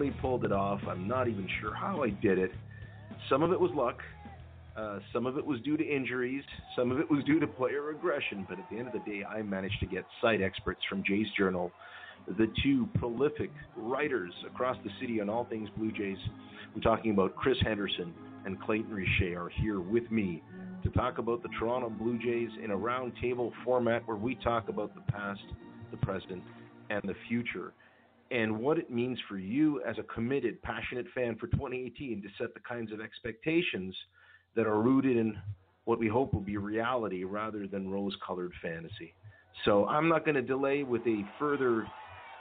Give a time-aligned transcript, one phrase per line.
[0.00, 0.80] finally pulled it off.
[0.88, 2.50] I'm not even sure how I did it.
[3.28, 3.98] Some of it was luck,
[4.76, 6.42] uh, some of it was due to injuries,
[6.74, 9.24] some of it was due to player aggression, but at the end of the day,
[9.24, 11.70] I managed to get site experts from Jays Journal,
[12.38, 16.18] the two prolific writers across the city on all things Blue Jays.
[16.74, 18.14] I'm talking about Chris Henderson
[18.46, 20.42] and Clayton Richer are here with me
[20.82, 24.94] to talk about the Toronto Blue Jays in a roundtable format where we talk about
[24.94, 25.42] the past,
[25.90, 26.42] the present,
[26.88, 27.74] and the future,
[28.30, 32.54] and what it means for you as a committed, passionate fan for 2018 to set
[32.54, 33.94] the kinds of expectations
[34.54, 35.36] that are rooted in
[35.84, 39.14] what we hope will be reality rather than rose colored fantasy.
[39.64, 41.86] So I'm not going to delay with a further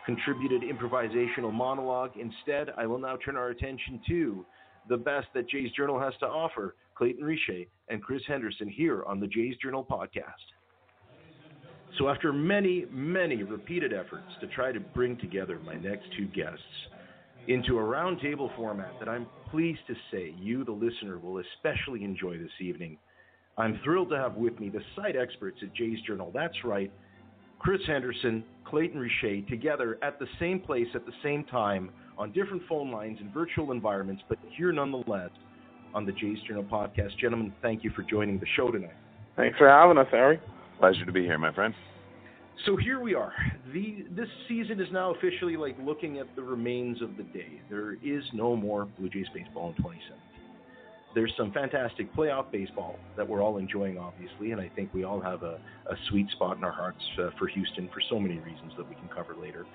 [0.06, 2.12] contributed improvisational monologue.
[2.20, 4.46] Instead, I will now turn our attention to
[4.88, 9.20] the best that Jays Journal has to offer, Clayton Richer and Chris Henderson here on
[9.20, 10.59] the Jays Journal podcast.
[11.98, 16.62] So, after many, many repeated efforts to try to bring together my next two guests
[17.48, 22.38] into a roundtable format that I'm pleased to say you, the listener, will especially enjoy
[22.38, 22.98] this evening,
[23.58, 26.32] I'm thrilled to have with me the site experts at Jays Journal.
[26.34, 26.92] That's right,
[27.58, 32.62] Chris Henderson, Clayton Richer, together at the same place at the same time on different
[32.70, 35.32] phone lines and virtual environments, but here nonetheless
[35.94, 37.18] on the Jays Journal podcast.
[37.20, 38.96] Gentlemen, thank you for joining the show tonight.
[39.36, 40.40] Thanks for having us, Harry.
[40.80, 41.74] Pleasure to be here, my friend.
[42.66, 43.34] So here we are.
[43.74, 47.62] The this season is now officially like looking at the remains of the day.
[47.70, 50.18] There is no more Blue Jays baseball in 2017.
[51.16, 55.20] There's some fantastic playoff baseball that we're all enjoying, obviously, and I think we all
[55.20, 55.60] have a,
[55.90, 58.96] a sweet spot in our hearts uh, for Houston for so many reasons that we
[58.96, 59.66] can cover later.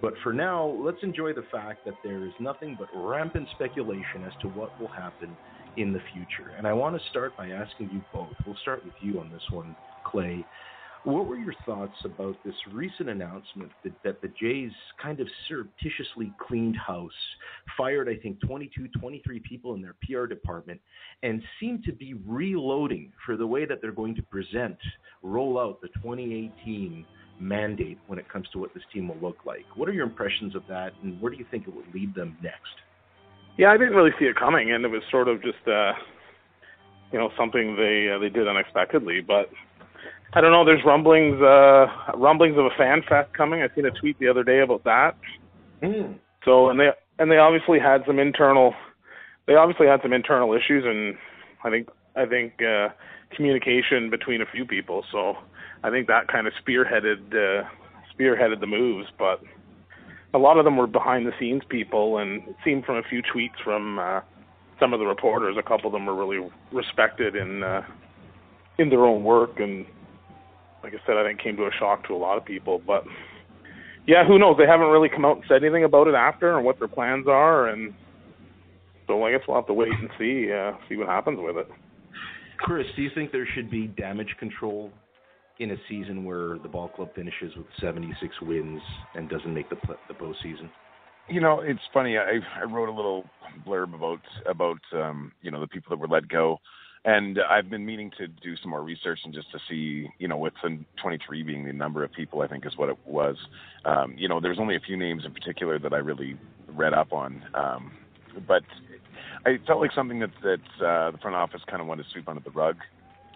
[0.00, 4.32] But for now, let's enjoy the fact that there is nothing but rampant speculation as
[4.40, 5.36] to what will happen
[5.76, 6.50] in the future.
[6.56, 8.32] And I want to start by asking you both.
[8.46, 9.76] We'll start with you on this one,
[10.10, 10.44] Clay.
[11.04, 16.32] What were your thoughts about this recent announcement that, that, the Jays kind of surreptitiously
[16.44, 17.10] cleaned house,
[17.76, 20.80] fired, I think, 22, 23 people in their PR department,
[21.22, 24.76] and seemed to be reloading for the way that they're going to present,
[25.22, 27.06] roll out the 2018
[27.40, 29.64] mandate when it comes to what this team will look like.
[29.76, 32.36] What are your impressions of that, and where do you think it would lead them
[32.42, 32.74] next?
[33.56, 35.92] Yeah, I didn't really see it coming, and it was sort of just, uh,
[37.12, 39.20] you know, something they uh, they did unexpectedly.
[39.20, 39.50] But
[40.34, 40.64] I don't know.
[40.64, 43.62] There's rumblings, uh, rumblings of a fan fest coming.
[43.62, 45.16] I seen a tweet the other day about that.
[45.82, 46.18] Mm.
[46.44, 48.74] So, and they and they obviously had some internal,
[49.46, 51.16] they obviously had some internal issues, and
[51.64, 52.88] I think I think uh,
[53.34, 55.04] communication between a few people.
[55.10, 55.36] So
[55.82, 57.68] I think that kind of spearheaded uh,
[58.14, 59.40] spearheaded the moves, but
[60.34, 63.22] a lot of them were behind the scenes people, and it seemed from a few
[63.22, 64.20] tweets from uh,
[64.78, 67.82] some of the reporters, a couple of them were really respected in uh,
[68.78, 69.86] in their own work, and
[70.82, 72.80] like I said, I think came to a shock to a lot of people.
[72.86, 73.04] But
[74.06, 74.56] yeah, who knows?
[74.58, 77.26] They haven't really come out and said anything about it after, and what their plans
[77.28, 77.92] are, and
[79.06, 81.68] so I guess we'll have to wait and see uh, see what happens with it.
[82.58, 84.90] Chris, do you think there should be damage control
[85.58, 88.80] in a season where the ball club finishes with 76 wins
[89.14, 89.76] and doesn't make the
[90.08, 90.70] the postseason?
[91.28, 92.16] You know, it's funny.
[92.16, 93.24] I I wrote a little
[93.66, 96.58] blurb about about um, you know the people that were let go,
[97.04, 100.36] and I've been meaning to do some more research and just to see you know
[100.36, 103.36] with the 23 being the number of people I think is what it was.
[103.84, 106.36] Um, you know, there's only a few names in particular that I really
[106.68, 107.92] read up on, um,
[108.46, 108.62] but
[109.46, 112.28] I felt like something that that uh, the front office kind of wanted to sweep
[112.28, 112.76] under the rug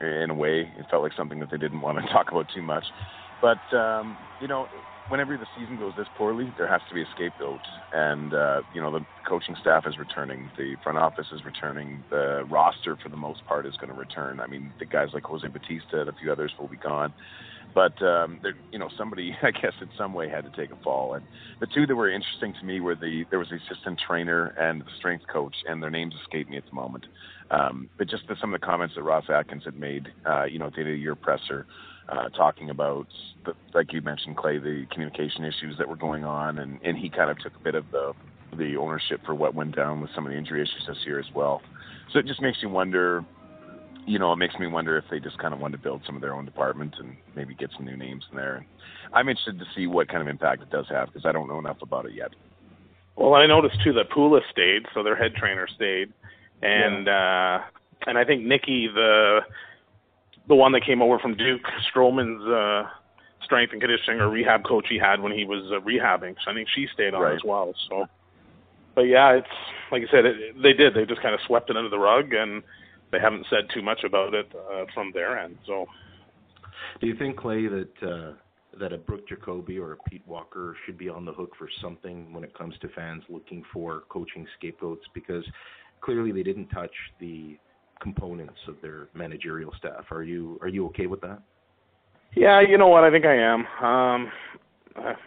[0.00, 0.70] in a way.
[0.78, 2.84] It felt like something that they didn't want to talk about too much.
[3.40, 4.66] But um, you know,
[5.12, 7.60] whenever the season goes this poorly, there has to be a scapegoat.
[7.92, 12.46] And uh, you know, the coaching staff is returning, the front office is returning, the
[12.50, 14.40] roster for the most part is going to return.
[14.40, 17.12] I mean, the guys like Jose Bautista and a few others will be gone.
[17.74, 18.40] But um,
[18.72, 21.12] you know, somebody I guess in some way had to take a fall.
[21.12, 21.26] And
[21.60, 24.80] the two that were interesting to me were the there was the assistant trainer and
[24.80, 27.04] the strength coach, and their names escape me at the moment.
[27.50, 30.58] Um, but just the, some of the comments that Ross Atkins had made, uh, you
[30.58, 31.66] know, at the end of the year presser,
[32.12, 33.06] uh, talking about,
[33.44, 37.08] the, like you mentioned, Clay, the communication issues that were going on, and, and he
[37.08, 38.12] kind of took a bit of the
[38.58, 41.24] the ownership for what went down with some of the injury issues this year as
[41.34, 41.62] well.
[42.12, 43.24] So it just makes you wonder,
[44.06, 46.16] you know, it makes me wonder if they just kind of want to build some
[46.16, 48.66] of their own department and maybe get some new names in there.
[49.14, 51.58] I'm interested to see what kind of impact it does have because I don't know
[51.58, 52.32] enough about it yet.
[53.16, 56.12] Well, I noticed too that Pula stayed, so their head trainer stayed
[56.62, 57.60] and yeah.
[57.60, 57.62] uh,
[58.06, 59.40] and I think Nikki, the
[60.48, 61.62] the one that came over from Duke,
[61.94, 62.88] Stroman's uh,
[63.44, 66.34] strength and conditioning or rehab coach he had when he was uh, rehabbing.
[66.44, 67.34] So I think she stayed on right.
[67.34, 67.72] as well.
[67.88, 68.06] So,
[68.94, 69.46] but yeah, it's
[69.90, 70.94] like I said, it, they did.
[70.94, 72.62] They just kind of swept it under the rug, and
[73.10, 75.56] they haven't said too much about it uh, from their end.
[75.66, 75.86] So,
[77.00, 78.32] do you think Clay that uh,
[78.80, 82.32] that a Brook Jacoby or a Pete Walker should be on the hook for something
[82.32, 85.04] when it comes to fans looking for coaching scapegoats?
[85.14, 85.44] Because
[86.00, 87.58] clearly they didn't touch the
[88.02, 90.04] components of their managerial staff.
[90.10, 91.40] Are you are you okay with that?
[92.34, 93.04] Yeah, you know what?
[93.04, 93.60] I think I am.
[93.82, 94.32] Um,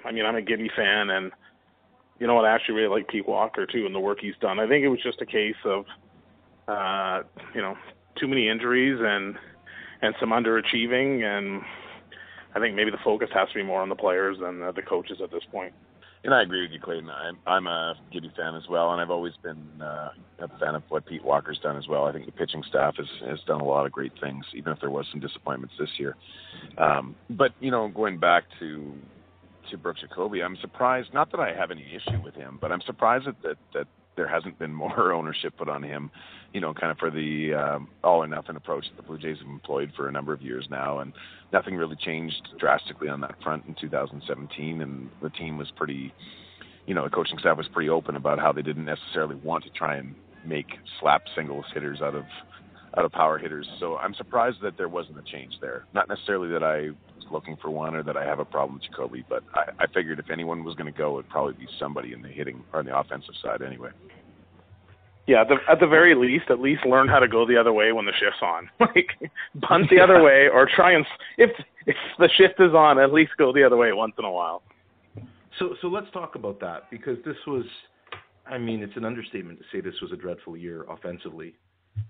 [0.03, 1.31] I mean, I'm a Gibby fan, and
[2.19, 2.45] you know what?
[2.45, 4.59] I actually really like Pete Walker too, and the work he's done.
[4.59, 5.85] I think it was just a case of,
[6.67, 7.23] uh,
[7.53, 7.75] you know,
[8.19, 9.35] too many injuries and
[10.01, 11.61] and some underachieving, and
[12.55, 14.81] I think maybe the focus has to be more on the players than the, the
[14.81, 15.73] coaches at this point.
[16.25, 17.07] And I agree with you, Clayton.
[17.07, 20.81] I'm, I'm a Gibby fan as well, and I've always been uh, a fan of
[20.89, 22.05] what Pete Walker's done as well.
[22.05, 24.79] I think the pitching staff has, has done a lot of great things, even if
[24.79, 26.15] there was some disappointments this year.
[26.79, 28.93] Um, but you know, going back to
[29.69, 31.13] to Brooks Jacoby, I'm surprised.
[31.13, 34.27] Not that I have any issue with him, but I'm surprised that that, that there
[34.27, 36.11] hasn't been more ownership put on him,
[36.53, 39.37] you know, kind of for the um, all or nothing approach that the Blue Jays
[39.39, 41.13] have employed for a number of years now, and
[41.53, 46.13] nothing really changed drastically on that front in 2017, and the team was pretty,
[46.85, 49.69] you know, the coaching staff was pretty open about how they didn't necessarily want to
[49.71, 50.15] try and
[50.45, 52.25] make slap singles hitters out of
[52.97, 53.67] out of power hitters.
[53.79, 55.85] So I'm surprised that there wasn't a change there.
[55.93, 58.83] Not necessarily that I was looking for one or that I have a problem with
[58.83, 62.13] Jacoby, but I, I figured if anyone was going to go, it'd probably be somebody
[62.13, 63.89] in the hitting or on the offensive side anyway.
[65.27, 67.73] Yeah, at the, at the very least, at least learn how to go the other
[67.73, 68.69] way when the shift's on.
[68.79, 71.05] like bunt the other way, or try and
[71.37, 71.49] if
[71.87, 74.61] if the shift is on, at least go the other way once in a while.
[75.57, 77.65] So so let's talk about that because this was,
[78.45, 81.55] I mean, it's an understatement to say this was a dreadful year offensively.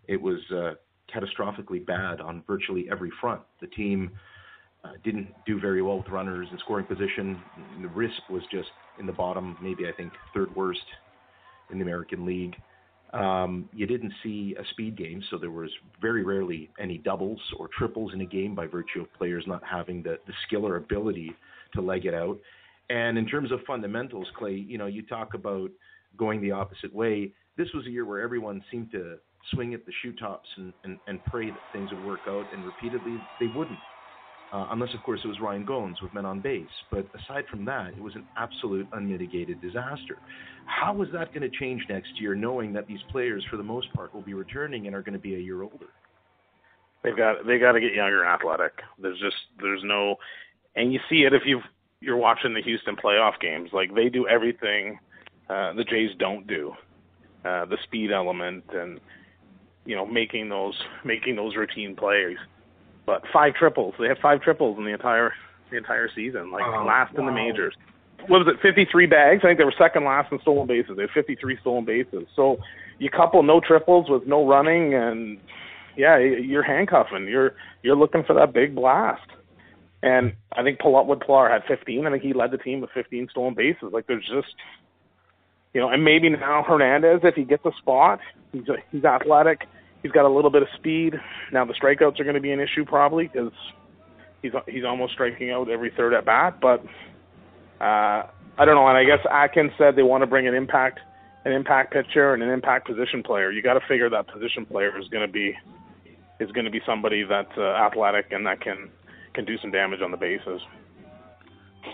[0.07, 0.73] It was uh,
[1.13, 3.41] catastrophically bad on virtually every front.
[3.61, 4.11] The team
[4.83, 7.41] uh, didn't do very well with runners in scoring position.
[7.81, 10.85] The RISP was just in the bottom, maybe I think third worst
[11.71, 12.55] in the American League.
[13.13, 15.69] Um, you didn't see a speed game, so there was
[16.01, 20.03] very rarely any doubles or triples in a game by virtue of players not having
[20.03, 21.33] the, the skill or ability
[21.73, 22.37] to leg it out.
[22.89, 25.71] And in terms of fundamentals, Clay, you know, you talk about
[26.17, 27.31] going the opposite way.
[27.57, 29.17] This was a year where everyone seemed to
[29.51, 32.63] swing at the shoe tops and, and, and pray that things would work out, and
[32.65, 33.79] repeatedly they wouldn't
[34.51, 36.69] uh, unless, of course, it was Ryan Goins with men on base.
[36.91, 40.21] But aside from that, it was an absolute unmitigated disaster.
[40.65, 43.91] How is that going to change next year, knowing that these players, for the most
[43.93, 45.87] part, will be returning and are going to be a year older?
[47.03, 48.73] They've got they got to get younger and athletic.
[48.97, 50.15] There's just there's no,
[50.75, 51.59] and you see it if you
[51.99, 53.71] you're watching the Houston playoff games.
[53.73, 54.97] Like they do everything
[55.49, 56.71] uh, the Jays don't do,
[57.43, 58.99] uh, the speed element and
[59.85, 62.37] you know making those making those routine plays
[63.05, 63.93] but five triples.
[63.99, 65.33] They have five triples in the entire
[65.71, 67.21] the entire season, like oh, last wow.
[67.21, 67.75] in the majors.
[68.27, 68.61] What was it?
[68.61, 69.41] 53 bags.
[69.43, 70.95] I think they were second last in stolen bases.
[70.95, 72.27] They had 53 stolen bases.
[72.35, 72.57] So
[72.97, 75.39] you couple no triples with no running, and
[75.95, 77.27] yeah, you're handcuffing.
[77.27, 79.29] You're you're looking for that big blast.
[80.01, 82.05] And I think Wood Pillar had 15.
[82.05, 83.91] I think he led the team with 15 stolen bases.
[83.91, 84.53] Like there's just,
[85.73, 88.19] you know, and maybe now Hernandez, if he gets a spot,
[88.51, 89.67] he's he's athletic
[90.05, 91.15] He's got a little bit of speed.
[91.51, 93.51] Now the strikeouts are going to be an issue probably because
[94.43, 96.61] he's he's almost striking out every third at bat.
[96.61, 96.81] But
[97.81, 98.87] uh, I don't know.
[98.87, 100.99] And I guess Atkins said they want to bring an impact
[101.43, 103.51] an impact pitcher and an impact position player.
[103.51, 105.57] You got to figure that position player is going to be
[106.39, 108.91] is going to be somebody that's uh, athletic and that can
[109.33, 110.61] can do some damage on the bases.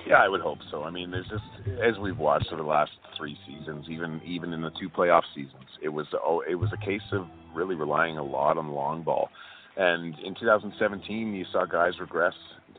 [0.08, 0.84] Yeah, I would hope so.
[0.84, 1.44] I mean, there's just
[1.82, 5.66] as we've watched over the last three seasons, even even in the two playoff seasons,
[5.82, 9.04] it was oh, it was a case of really relying a lot on the long
[9.04, 9.30] ball.
[9.78, 12.34] And in 2017, you saw guys regress.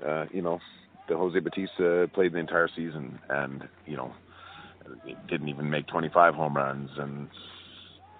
[0.06, 0.58] Uh, you know,
[1.08, 4.12] the Jose Bautista played the entire season, and you know,
[5.28, 7.28] didn't even make 25 home runs, and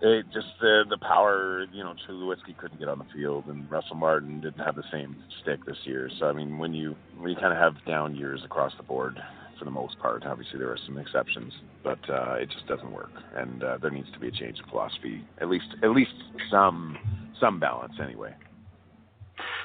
[0.03, 1.65] it just the the power.
[1.73, 5.17] You know, Tulowitzki couldn't get on the field, and Russell Martin didn't have the same
[5.43, 6.11] stick this year.
[6.19, 9.19] So I mean, when you when you kind of have down years across the board,
[9.63, 10.25] for the most part.
[10.27, 11.53] Obviously, there are some exceptions,
[11.85, 14.69] but uh, it just doesn't work, and uh, there needs to be a change of
[14.69, 15.25] philosophy.
[15.41, 16.11] At least, at least
[16.51, 16.99] some
[17.41, 18.35] some balance, anyway.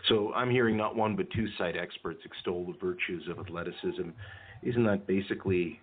[0.07, 4.09] So I'm hearing not one but two site experts extol the virtues of athleticism.
[4.61, 5.79] Isn't that basically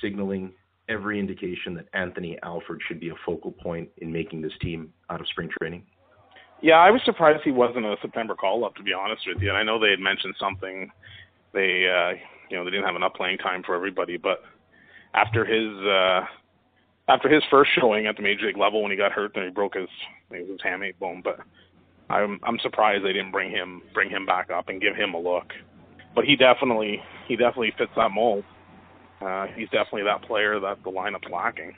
[0.00, 0.52] signaling
[0.88, 5.20] every indication that Anthony Alford should be a focal point in making this team out
[5.20, 5.84] of spring training?
[6.60, 9.48] Yeah, I was surprised he wasn't a September call up, to be honest with you.
[9.48, 10.90] And I know they had mentioned something.
[11.52, 12.16] They uh,
[12.48, 14.16] you know they didn't have enough playing time for everybody.
[14.16, 14.42] But
[15.12, 16.20] after his uh,
[17.08, 19.50] after his first showing at the major league level when he got hurt and he
[19.50, 19.88] broke his
[20.30, 21.40] I think it was his hamate bone, but
[22.08, 25.18] I'm I'm surprised they didn't bring him bring him back up and give him a
[25.18, 25.52] look.
[26.14, 28.44] But he definitely he definitely fits that mold.
[29.22, 31.72] Uh, he's definitely that player that the lineup's lacking.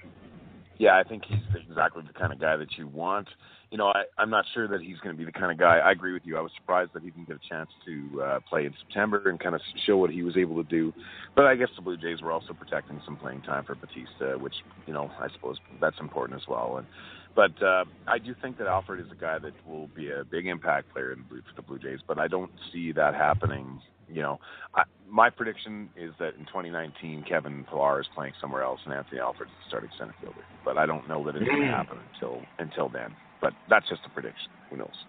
[0.78, 3.28] Yeah, I think he's exactly the kind of guy that you want
[3.74, 5.78] you know, I, I'm not sure that he's going to be the kind of guy.
[5.78, 6.36] I agree with you.
[6.36, 9.40] I was surprised that he didn't get a chance to uh, play in September and
[9.40, 10.92] kind of show what he was able to do.
[11.34, 14.54] But I guess the Blue Jays were also protecting some playing time for Bautista, which
[14.86, 16.76] you know I suppose that's important as well.
[16.76, 16.86] And
[17.34, 20.46] but uh, I do think that Alford is a guy that will be a big
[20.46, 21.98] impact player in the Blue, for the Blue Jays.
[22.06, 23.80] But I don't see that happening.
[24.08, 24.40] You know,
[24.74, 29.20] I, my prediction is that in 2019, Kevin Pillar is playing somewhere else, and Anthony
[29.20, 30.44] Alford is starting center fielder.
[30.64, 31.70] But I don't know that it's going to mm.
[31.70, 33.14] happen until until then.
[33.40, 34.50] But that's just a prediction.
[34.70, 35.04] Who knows?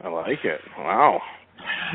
[0.00, 0.60] I like it.
[0.78, 1.20] Wow.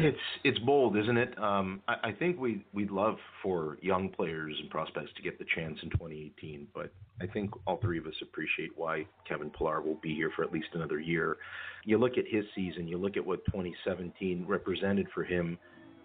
[0.03, 1.37] It's it's bold, isn't it?
[1.37, 5.45] Um, I, I think we we'd love for young players and prospects to get the
[5.55, 6.91] chance in 2018, but
[7.21, 10.51] I think all three of us appreciate why Kevin Pillar will be here for at
[10.51, 11.37] least another year.
[11.85, 15.57] You look at his season, you look at what 2017 represented for him.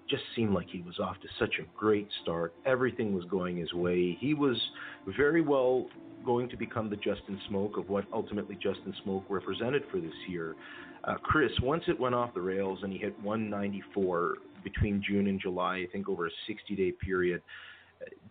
[0.08, 2.54] Just seemed like he was off to such a great start.
[2.66, 4.16] Everything was going his way.
[4.20, 4.56] He was
[5.16, 5.86] very well
[6.24, 10.56] going to become the Justin Smoak of what ultimately Justin Smoak represented for this year.
[11.04, 15.40] Uh, Chris, once it went off the rails and he hit 194 between June and
[15.40, 17.42] July, I think over a 60 day period,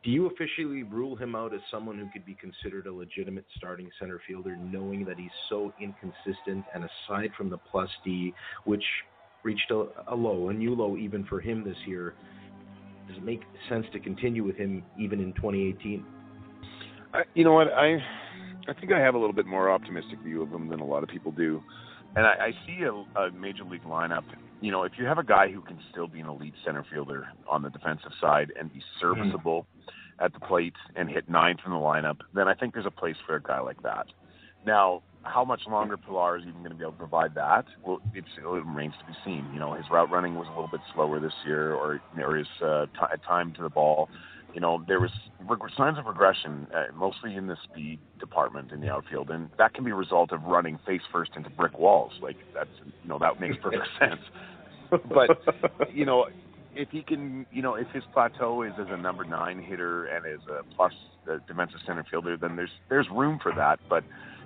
[0.04, 3.90] do you officially rule him out as someone who could be considered a legitimate starting
[4.00, 8.34] center fielder, knowing that he's so inconsistent and aside from the plus D,
[8.66, 8.84] which
[9.44, 12.14] reached a, a low, a new low even for him this year,
[13.08, 16.06] does it make sense to continue with him even in 2018?
[17.14, 17.98] I, you know what I
[18.68, 21.04] I think I have a little bit more optimistic view of him than a lot
[21.04, 21.62] of people do,
[22.16, 24.24] and I, I see a, a major league lineup.
[24.62, 27.28] You know, if you have a guy who can still be an elite center fielder
[27.50, 30.26] on the defensive side and be serviceable mm-hmm.
[30.26, 33.18] at the plate and hit nine from the lineup, then I think there's a place
[33.28, 34.06] for a guy like that.
[34.66, 37.66] Now, how much longer Pillar is even going to be able to provide that?
[37.86, 39.50] Well, it's, it remains to be seen.
[39.54, 42.48] You know, his route running was a little bit slower this year, or or his
[42.64, 44.10] uh, t- time to the ball
[44.54, 45.10] you know, there was
[45.76, 49.84] signs of regression, uh, mostly in the speed department in the outfield, and that can
[49.84, 52.12] be a result of running face first into brick walls.
[52.22, 52.70] Like that's,
[53.02, 54.22] you know, that makes perfect sense.
[55.10, 55.42] But
[55.92, 56.28] you know,
[56.76, 60.26] if he can, you know, if his plateau is as a number nine hitter and
[60.26, 60.94] as a plus
[61.30, 63.80] uh, defensive center fielder, then there's there's room for that.
[63.90, 64.04] But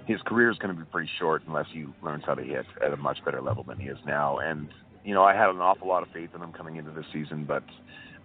[0.07, 2.93] his career is going to be pretty short unless he learns how to hit at
[2.93, 4.37] a much better level than he is now.
[4.37, 4.69] And
[5.03, 7.45] you know, I had an awful lot of faith in him coming into the season,
[7.45, 7.63] but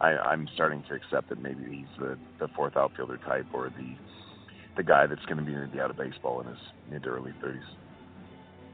[0.00, 3.94] I, I'm starting to accept that maybe he's the, the fourth outfielder type or the
[4.74, 6.56] the guy that's going to be be out of baseball in his
[6.90, 7.60] mid to early 30s.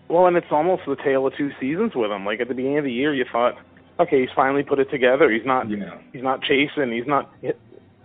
[0.09, 2.25] Well, and it's almost the tale of two seasons with him.
[2.25, 3.55] Like at the beginning of the year, you thought,
[4.00, 5.31] okay, he's finally put it together.
[5.31, 5.99] He's not yeah.
[6.12, 6.93] he's not chasing.
[6.93, 7.33] He's not.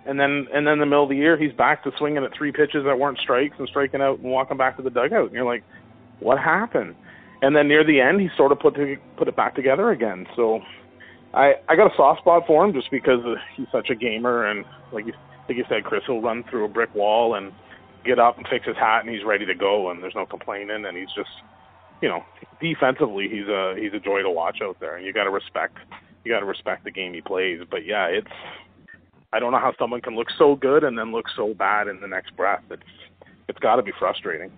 [0.06, 2.34] And then and then in the middle of the year, he's back to swinging at
[2.38, 5.28] three pitches that weren't strikes and striking out and walking back to the dugout.
[5.28, 5.64] And you're like,
[6.20, 6.96] what happened?
[7.42, 10.28] And then near the end, he sort of put to, put it back together again.
[10.36, 10.62] So
[11.34, 13.20] I I got a soft spot for him just because
[13.56, 15.14] he's such a gamer and like you
[15.48, 17.52] like you said, Chris will run through a brick wall and
[18.06, 20.86] get up and fix his hat and he's ready to go and there's no complaining
[20.86, 21.30] and he's just
[22.02, 22.24] you know
[22.62, 25.78] defensively he's a he's a joy to watch out there and you got to respect
[26.24, 28.28] you got to respect the game he plays but yeah it's
[29.34, 32.00] I don't know how someone can look so good and then look so bad in
[32.00, 32.84] the next breath it's
[33.50, 34.52] it's got to be frustrating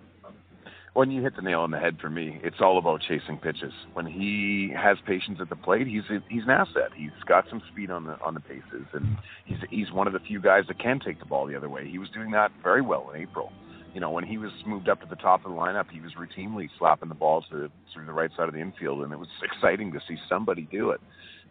[0.96, 3.72] when you hit the nail on the head for me, it's all about chasing pitches.
[3.92, 6.90] When he has patience at the plate, he's he's an asset.
[6.96, 10.20] He's got some speed on the on the bases, and he's he's one of the
[10.20, 11.86] few guys that can take the ball the other way.
[11.86, 13.52] He was doing that very well in April.
[13.92, 16.12] You know, when he was moved up to the top of the lineup, he was
[16.14, 19.28] routinely slapping the ball to through the right side of the infield, and it was
[19.42, 21.00] exciting to see somebody do it.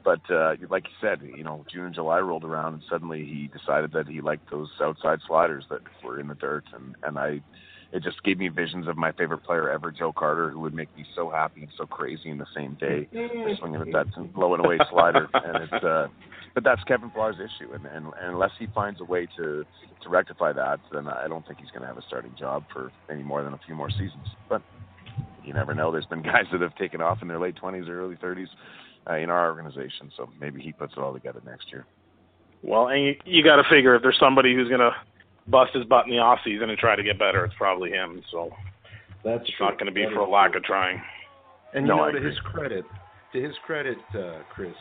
[0.06, 3.48] But uh, like you said, you know, June and July rolled around, and suddenly he
[3.48, 7.42] decided that he liked those outside sliders that were in the dirt, and and I
[7.92, 10.96] it just gave me visions of my favorite player ever, Joe Carter, who would make
[10.96, 13.08] me so happy and so crazy in the same day,
[13.58, 15.28] swinging at that and blowing away slider.
[15.34, 16.08] And it's, uh,
[16.54, 19.66] but that's Kevin Pillar's issue, and, and, and unless he finds a way to
[20.04, 22.92] to rectify that, then I don't think he's going to have a starting job for
[23.10, 24.28] any more than a few more seasons.
[24.48, 24.62] But
[25.44, 25.92] you never know.
[25.92, 28.48] There's been guys that have taken off in their late 20s or early 30s
[29.10, 31.86] uh, in our organization, so maybe he puts it all together next year.
[32.64, 34.92] Well, and you, you got to figure if there's somebody who's going to
[35.48, 38.22] bust his butt in the off season and try to get better, it's probably him.
[38.32, 38.50] So
[39.24, 39.68] that's it's true.
[39.68, 40.60] not going to be that for a lack true.
[40.60, 41.02] of trying.
[41.74, 42.30] And no, you know, I to agree.
[42.30, 42.86] his credit,
[43.34, 44.74] to his credit, uh, Chris,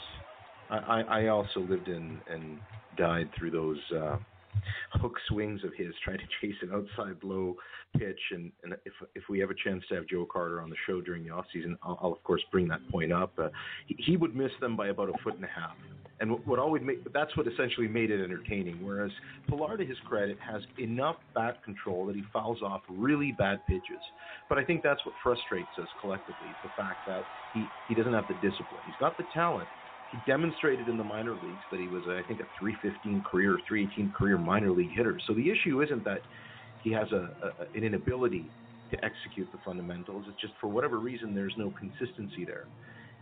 [0.70, 2.58] I, I, I also lived in and
[2.96, 4.16] died through those uh,
[4.92, 7.56] hook swings of his, trying to chase an outside low
[7.96, 8.20] pitch.
[8.32, 11.00] And, and if if we have a chance to have Joe Carter on the show
[11.00, 13.32] during the off season, I'll, I'll of course bring that point up.
[13.38, 13.49] Uh,
[13.87, 15.76] he, he would miss them by about a foot and a half.
[16.20, 18.84] And what, what always made that's what essentially made it entertaining.
[18.84, 19.11] Whereas
[19.49, 24.02] Pillar, to his credit, has enough bat control that he fouls off really bad pitches.
[24.49, 28.28] But I think that's what frustrates us collectively: the fact that he he doesn't have
[28.28, 28.80] the discipline.
[28.87, 29.68] He's got the talent.
[30.14, 34.12] He demonstrated in the minor leagues that he was, I think, a 315 career, 318
[34.12, 35.18] career minor league hitter.
[35.26, 36.21] So the issue isn't that
[36.85, 38.52] he has a, a an inability
[38.92, 40.26] to execute the fundamentals.
[40.28, 42.68] It's just for whatever reason there's no consistency there.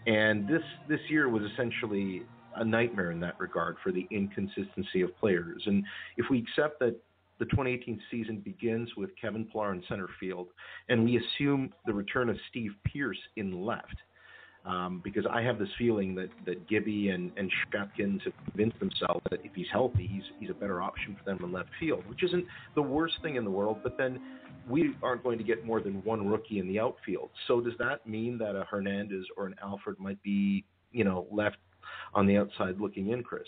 [0.07, 2.25] And this this year was essentially
[2.57, 5.63] a nightmare in that regard for the inconsistency of players.
[5.65, 5.83] And
[6.19, 6.95] if we accept that
[7.39, 10.49] the 2018 season begins with Kevin Pillar in center field,
[10.91, 13.97] and we assume the return of Steve Pearce in left,
[14.65, 19.21] um, because I have this feeling that that Gibby and and Shapkins have convinced themselves
[19.31, 22.23] that if he's healthy, he's he's a better option for them in left field, which
[22.23, 23.79] isn't the worst thing in the world.
[23.83, 24.21] But then
[24.69, 27.31] we aren't going to get more than one rookie in the outfield.
[27.49, 31.57] So does that mean that a Hernandez or an Alford might be, you know, left
[32.15, 33.43] on the outside looking in, Chris?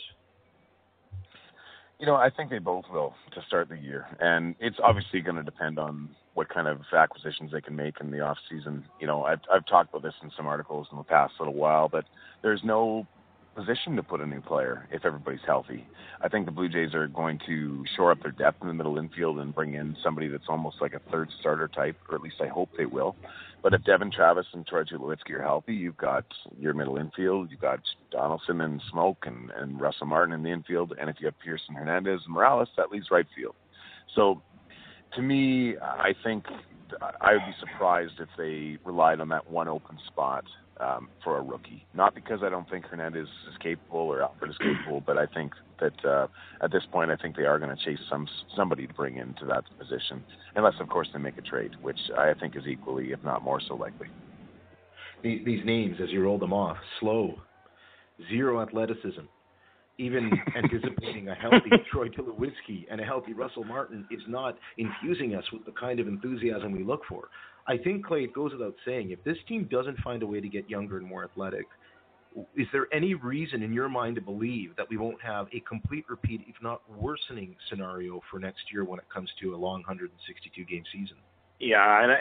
[2.00, 5.36] You know, I think they both will to start the year, and it's obviously going
[5.36, 8.84] to depend on what kind of acquisitions they can make in the off season.
[9.00, 11.88] You know, I've I've talked about this in some articles in the past little while,
[11.88, 12.04] but
[12.42, 13.06] there's no
[13.54, 15.86] position to put a new player if everybody's healthy.
[16.20, 18.98] I think the Blue Jays are going to shore up their depth in the middle
[18.98, 22.36] infield and bring in somebody that's almost like a third starter type, or at least
[22.40, 23.14] I hope they will.
[23.62, 26.24] But if Devon Travis and Troy Tulowitzki are healthy, you've got
[26.58, 30.92] your middle infield, you've got Donaldson and Smoak and, and Russell Martin in the infield,
[31.00, 33.54] and if you have Pearson Hernandez and Morales, that leaves right field.
[34.14, 34.42] So
[35.14, 36.44] to me, I think
[37.20, 40.44] I would be surprised if they relied on that one open spot
[40.80, 41.86] um, for a rookie.
[41.94, 45.52] Not because I don't think Hernandez is capable or Alford is capable, but I think
[45.80, 46.26] that uh,
[46.62, 49.44] at this point, I think they are going to chase some somebody to bring into
[49.46, 50.22] that position,
[50.54, 53.60] unless of course they make a trade, which I think is equally, if not more
[53.66, 54.08] so, likely.
[55.22, 57.34] These, these names, as you roll them off, slow,
[58.28, 59.22] zero athleticism.
[59.98, 65.44] Even anticipating a healthy Troy Tulowitzki and a healthy Russell Martin is not infusing us
[65.52, 67.28] with the kind of enthusiasm we look for.
[67.66, 70.48] I think Clay, it goes without saying, if this team doesn't find a way to
[70.48, 71.66] get younger and more athletic,
[72.56, 76.04] is there any reason in your mind to believe that we won't have a complete
[76.08, 80.64] repeat, if not worsening, scenario for next year when it comes to a long 162
[80.64, 81.16] game season?
[81.60, 82.12] Yeah, and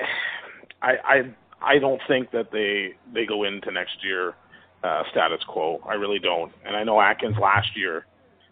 [0.82, 4.36] I, I, I don't think that they they go into next year
[4.84, 5.82] uh, status quo.
[5.88, 6.52] I really don't.
[6.65, 8.06] And I know Atkins last year,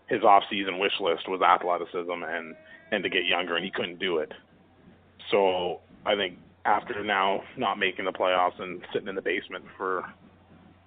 [0.07, 2.55] his off-season wish list was athleticism and
[2.93, 4.33] and to get younger, and he couldn't do it.
[5.29, 10.03] So I think after now not making the playoffs and sitting in the basement for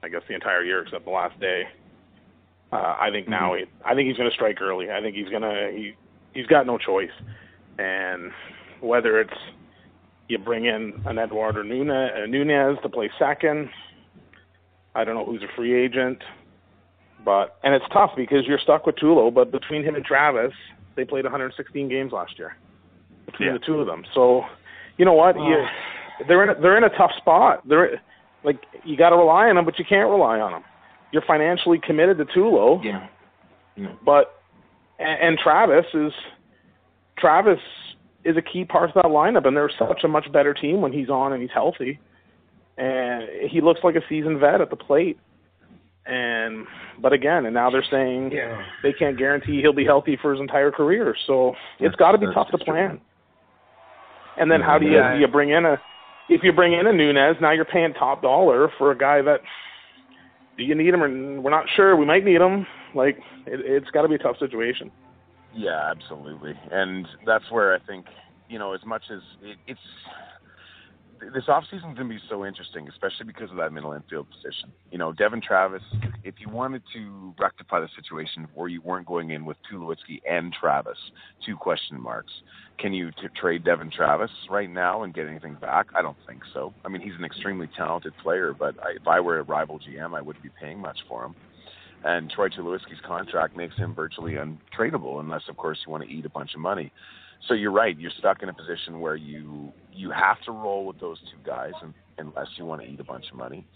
[0.03, 1.65] I guess the entire year except the last day.
[2.73, 3.65] Uh, I think now mm-hmm.
[3.65, 4.91] he, I think he's going to strike early.
[4.91, 5.95] I think he's going to he
[6.35, 7.15] he's got no choice.
[7.79, 8.31] And
[8.81, 9.33] whether it's
[10.29, 13.69] you bring in an Eduardo Nunez, uh, Nunez to play second,
[14.95, 16.19] I don't know who's a free agent,
[17.25, 19.33] but and it's tough because you're stuck with Tulo.
[19.33, 20.53] But between him and Travis,
[20.97, 22.57] they played 116 games last year
[23.27, 23.55] between yeah.
[23.55, 24.05] the two of them.
[24.15, 24.43] So
[24.97, 25.37] you know what?
[25.37, 25.49] Oh.
[25.49, 25.65] You,
[26.29, 27.67] they're in a, they're in a tough spot.
[27.69, 28.01] They're
[28.45, 30.65] like you got to rely on them, but you can't rely on them.
[31.13, 32.83] You're financially committed to Tulo.
[32.85, 33.07] Yeah.
[33.77, 33.93] yeah.
[34.05, 34.41] But
[34.99, 36.13] and, and Travis is
[37.19, 37.61] Travis
[38.25, 40.93] is a key part of that lineup, and they're such a much better team when
[40.93, 41.99] he's on and he's healthy.
[42.77, 45.19] And he looks like a seasoned vet at the plate.
[46.07, 46.67] And
[47.01, 48.63] but again, and now they're saying yeah.
[48.83, 51.17] they can't guarantee he'll be healthy for his entire career.
[51.27, 52.91] So it's got to be tough to plan.
[52.91, 53.01] True.
[54.37, 55.15] And then how do you yeah.
[55.15, 55.81] do you bring in a
[56.29, 59.41] if you bring in a Nunez, now you're paying top dollar for a guy that
[60.57, 61.97] do you need him or we're not sure.
[61.97, 62.67] We might need him.
[62.95, 64.91] Like it, it's got to be a tough situation.
[65.55, 68.07] Yeah, absolutely, and that's where I think
[68.49, 69.81] you know as much as it, it's
[71.33, 74.73] this offseason is going to be so interesting, especially because of that middle infield position.
[74.91, 75.83] You know, Devon Travis,
[76.25, 80.53] if you wanted to rectify the situation where you weren't going in with Tulowitzki and
[80.53, 80.99] Travis,
[81.45, 82.33] two question marks,
[82.79, 85.87] can you t- trade Devon Travis right now and get anything back?
[85.95, 86.75] I don't think so.
[86.85, 90.17] I mean, he's an extremely talented player, but I, if I were a rival GM,
[90.17, 91.35] I wouldn't be paying much for him.
[92.05, 96.27] And Troy Tulowitzki's contract makes him virtually untradeable, unless, of course, you want to eat
[96.27, 96.93] a bunch of money
[97.49, 97.99] so you're right.
[97.99, 101.73] You're stuck in a position where you you have to roll with those two guys,
[101.83, 103.67] and, unless you want to eat a bunch of money.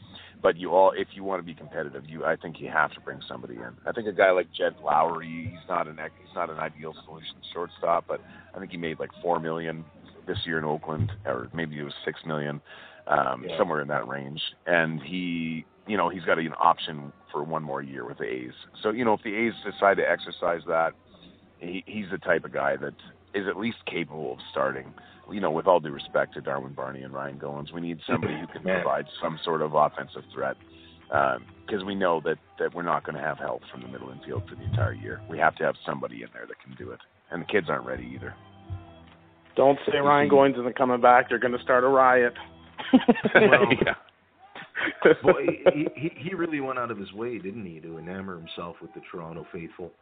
[0.43, 3.01] But you all, if you want to be competitive, you I think you have to
[3.01, 3.71] bring somebody in.
[3.87, 7.37] I think a guy like Jed Lowrie, he's not an he's not an ideal solution
[7.53, 8.21] shortstop, but
[8.55, 9.85] I think he made like four million
[10.27, 12.61] this year in Oakland, or maybe it was six million,
[13.07, 13.59] um, yeah.
[13.59, 14.41] somewhere in that range.
[14.67, 18.53] And he, you know, he's got an option for one more year with the A's.
[18.83, 20.93] So you know, if the A's decide to exercise that,
[21.59, 22.95] he, he's the type of guy that
[23.35, 24.93] is at least capable of starting.
[25.31, 28.39] You know, with all due respect to Darwin Barney and Ryan Goins, we need somebody
[28.41, 30.57] who can provide some sort of offensive threat
[31.09, 34.11] because um, we know that that we're not going to have help from the middle
[34.11, 35.21] infield for the entire year.
[35.29, 37.87] We have to have somebody in there that can do it, and the kids aren't
[37.87, 38.35] ready either.
[39.57, 41.29] Don't say Ryan Goins isn't coming back.
[41.29, 42.35] They're going to start a riot.
[43.35, 43.95] well, yeah.
[45.23, 48.77] Boy, he, he he really went out of his way, didn't he, to enamor himself
[48.81, 49.93] with the Toronto faithful.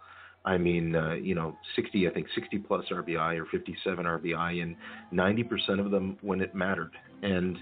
[0.47, 4.77] I mean, uh, you know, 60, I think 60 plus RBI or 57 RBI, and
[5.13, 6.93] 90% of them when it mattered.
[7.23, 7.59] And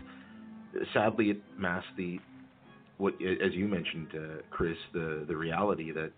[0.93, 2.19] sadly, it masked the
[2.99, 6.13] what, as you mentioned, uh, Chris, the the reality that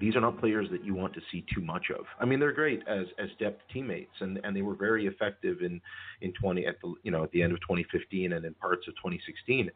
[0.00, 2.06] these are not players that you want to see too much of.
[2.20, 5.80] I mean, they're great as as depth teammates, and and they were very effective in
[6.20, 8.94] in 20 at the you know at the end of 2015 and in parts of
[8.94, 9.70] 2016.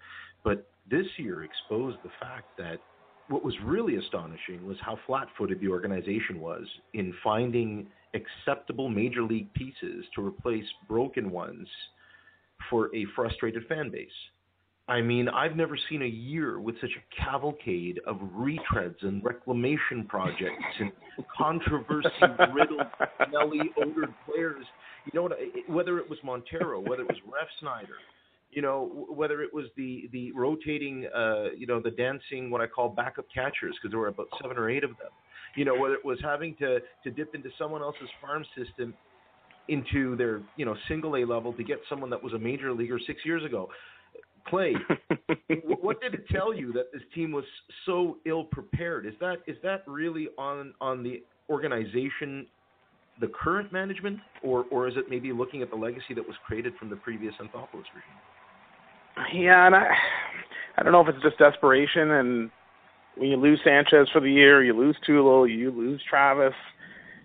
[0.44, 2.78] But this year exposed the fact that
[3.30, 6.64] what was really astonishing was how flat-footed the organization was
[6.94, 11.68] in finding acceptable major league pieces to replace broken ones
[12.68, 14.08] for a frustrated fan base.
[14.88, 20.04] I mean, I've never seen a year with such a cavalcade of retreads and reclamation
[20.08, 20.90] projects and
[21.38, 22.80] controversy-riddled,
[23.28, 24.66] smelly-odored players.
[25.12, 25.30] You know?
[25.68, 28.00] Whether it was Montero, whether it was Refsnyder,
[28.50, 32.66] you know, whether it was the the rotating, uh, you know, the dancing, what I
[32.66, 35.10] call backup catchers, because there were about seven or eight of them.
[35.56, 38.94] You know, whether it was having to to dip into someone else's farm system
[39.68, 42.98] into their you know single A level to get someone that was a major leaguer
[43.06, 43.68] six years ago.
[44.46, 44.74] Clay,
[45.80, 47.44] what did it tell you that this team was
[47.86, 49.06] so ill prepared?
[49.06, 52.46] Is that is that really on on the organization,
[53.20, 56.72] the current management, or or is it maybe looking at the legacy that was created
[56.78, 58.18] from the previous Anthopoulos regime?
[59.32, 59.88] Yeah, and I
[60.76, 62.50] I don't know if it's just desperation and
[63.16, 66.54] when you lose Sanchez for the year, you lose Tulo, you lose Travis,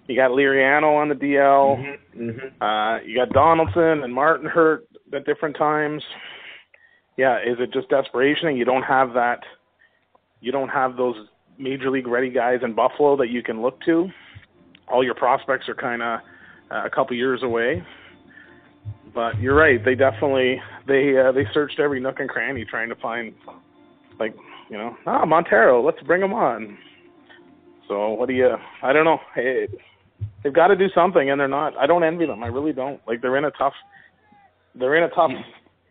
[0.08, 2.62] you got Liriano on the DL, mm-hmm, mm-hmm.
[2.62, 6.04] Uh, you got Donaldson and Martin hurt at different times
[7.18, 9.40] yeah, is it just desperation and you don't have that
[10.42, 11.16] you don't have those
[11.58, 14.10] major league ready guys in Buffalo that you can look to?
[14.92, 16.20] All your prospects are kind of
[16.70, 17.84] uh, a couple years away.
[19.14, 22.96] But you're right, they definitely they uh, they searched every nook and cranny trying to
[22.96, 23.34] find
[24.20, 24.36] like,
[24.70, 26.78] you know, ah, Montero, let's bring him on.
[27.88, 29.20] So, what do you I don't know.
[29.34, 29.68] Hey,
[30.44, 32.44] they've got to do something and they're not I don't envy them.
[32.44, 33.00] I really don't.
[33.08, 33.74] Like they're in a tough
[34.76, 35.32] they're in a tough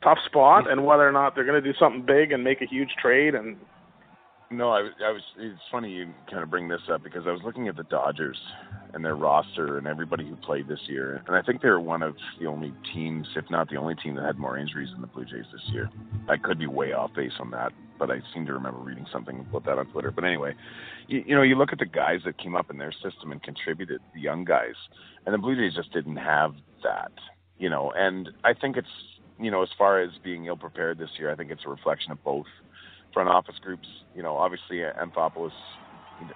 [0.05, 2.67] tough spot, and whether or not they're going to do something big and make a
[2.67, 3.35] huge trade.
[3.35, 3.57] And
[4.57, 5.23] no, I, I was.
[5.38, 8.38] It's funny you kind of bring this up because I was looking at the Dodgers
[8.93, 12.03] and their roster and everybody who played this year, and I think they were one
[12.03, 15.09] of the only teams, if not the only team, that had more injuries than the
[15.09, 15.90] Blue Jays this year.
[16.29, 19.40] I could be way off base on that, but I seem to remember reading something
[19.40, 20.12] about that on Twitter.
[20.12, 20.55] But anyway,
[21.09, 23.43] you, you know, you look at the guys that came up in their system and
[23.43, 24.75] contributed, the young guys,
[25.27, 27.12] and the Blue Jays just didn't have that.
[27.59, 28.88] You know, and I think it's
[29.40, 32.12] you know, as far as being ill prepared this year, I think it's a reflection
[32.12, 32.47] of both
[33.14, 33.88] front office groups.
[34.14, 35.53] You know, obviously Anthopoulos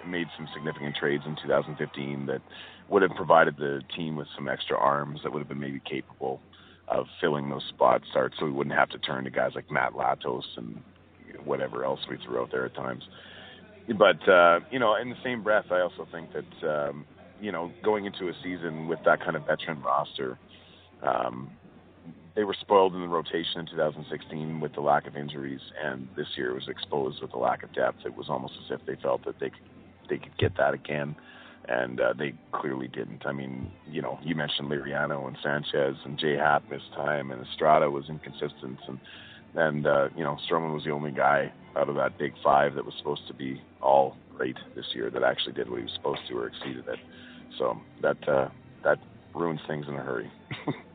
[0.06, 2.40] made some significant trades in 2015 that
[2.88, 6.40] would have provided the team with some extra arms that would have been maybe capable
[6.88, 9.92] of filling those spots starts so we wouldn't have to turn to guys like Matt
[9.92, 10.80] Latos and
[11.44, 13.04] whatever else we threw out there at times.
[13.96, 17.04] But uh, you know, in the same breath, I also think that um,
[17.40, 20.38] you know, going into a season with that kind of veteran roster,
[21.02, 21.50] um,
[22.38, 26.28] they were spoiled in the rotation in 2016 with the lack of injuries, and this
[26.36, 28.06] year it was exposed with the lack of depth.
[28.06, 29.58] It was almost as if they felt that they could,
[30.08, 31.16] they could get that again,
[31.68, 33.26] and uh, they clearly didn't.
[33.26, 37.44] I mean, you know, you mentioned Liriano and Sanchez, and Jay Happ missed time, and
[37.44, 39.00] Estrada was inconsistent, and
[39.56, 42.84] and uh, you know, Stroman was the only guy out of that big five that
[42.84, 46.20] was supposed to be all great this year that actually did what he was supposed
[46.28, 47.00] to or exceeded it.
[47.58, 48.48] So that uh,
[48.84, 48.98] that
[49.34, 50.30] ruins things in a hurry.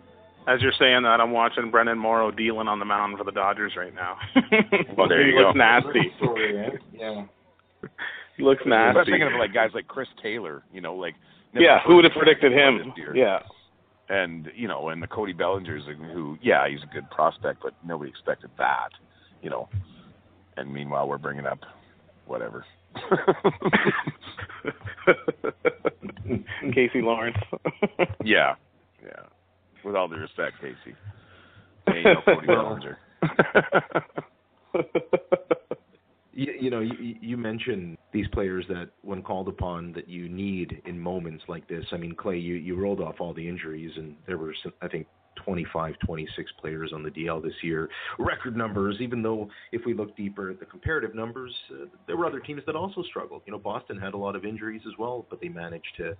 [0.47, 3.73] As you're saying that, I'm watching Brandon Morrow dealing on the mound for the Dodgers
[3.77, 4.17] right now.
[4.97, 5.47] well, there you he go.
[5.47, 6.11] looks nasty.
[6.93, 7.25] yeah.
[8.37, 8.97] He looks nasty.
[8.97, 11.15] I was thinking of like guys like Chris Taylor, you know, like
[11.53, 12.93] yeah, who would have predicted him?
[13.13, 13.39] Yeah,
[14.09, 18.09] and you know, and the Cody Bellingers, who yeah, he's a good prospect, but nobody
[18.09, 18.89] expected that,
[19.41, 19.69] you know.
[20.57, 21.59] And meanwhile, we're bringing up
[22.25, 22.65] whatever.
[26.73, 27.37] Casey Lawrence.
[28.23, 28.55] yeah,
[29.03, 29.23] yeah
[29.83, 30.95] with all due respect, Casey.
[31.87, 32.97] Ain't no Cody Bellinger.
[36.33, 40.81] you, you know, you, you mentioned these players that, when called upon, that you need
[40.85, 41.85] in moments like this.
[41.91, 44.87] I mean, Clay, you, you rolled off all the injuries, and there were, some, I
[44.87, 45.07] think,
[45.43, 47.89] 25, 26 players on the DL this year.
[48.19, 52.25] Record numbers, even though if we look deeper at the comparative numbers, uh, there were
[52.25, 53.41] other teams that also struggled.
[53.45, 56.15] You know, Boston had a lot of injuries as well, but they managed to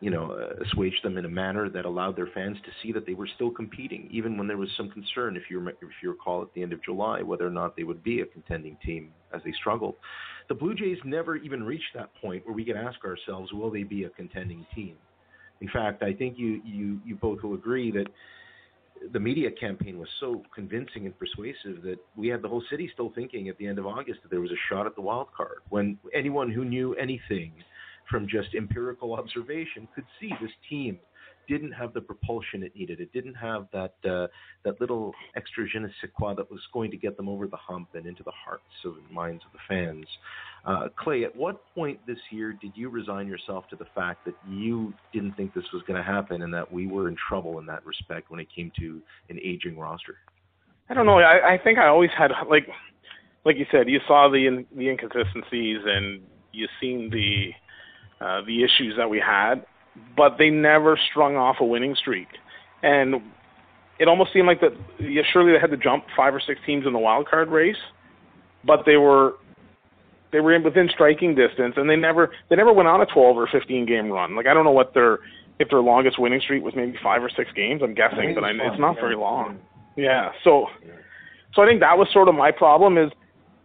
[0.00, 3.04] you know, uh, assuage them in a manner that allowed their fans to see that
[3.04, 6.42] they were still competing, even when there was some concern, if you if you recall,
[6.42, 9.40] at the end of July, whether or not they would be a contending team as
[9.44, 9.96] they struggled.
[10.48, 13.82] The Blue Jays never even reached that point where we could ask ourselves, will they
[13.82, 14.94] be a contending team?
[15.60, 18.06] In fact, I think you you you both will agree that
[19.12, 23.12] the media campaign was so convincing and persuasive that we had the whole city still
[23.14, 25.58] thinking at the end of August that there was a shot at the wild card.
[25.68, 27.52] When anyone who knew anything
[28.10, 30.98] from just empirical observation, could see this team
[31.48, 33.00] didn't have the propulsion it needed.
[33.00, 34.26] It didn't have that uh,
[34.64, 37.56] that little extra je ne sais quoi that was going to get them over the
[37.56, 40.06] hump and into the hearts and minds of the fans.
[40.64, 44.34] Uh, Clay, at what point this year did you resign yourself to the fact that
[44.48, 47.66] you didn't think this was going to happen and that we were in trouble in
[47.66, 50.16] that respect when it came to an aging roster?
[50.90, 51.18] I don't know.
[51.18, 52.68] I, I think I always had like,
[53.44, 56.20] like you said, you saw the the inconsistencies and
[56.52, 57.52] you seen the
[58.20, 59.64] uh, the issues that we had,
[60.16, 62.28] but they never strung off a winning streak.
[62.82, 63.16] And
[63.98, 64.72] it almost seemed like that.
[65.00, 67.76] Yeah, surely they had to jump five or six teams in the wild card race,
[68.64, 69.34] but they were
[70.32, 73.36] they were in within striking distance, and they never they never went on a 12
[73.36, 74.36] or 15 game run.
[74.36, 75.18] Like I don't know what their
[75.58, 77.82] if their longest winning streak was maybe five or six games.
[77.82, 79.58] I'm guessing, but I, it's not very long.
[79.96, 80.66] Yeah, so
[81.54, 83.10] so I think that was sort of my problem is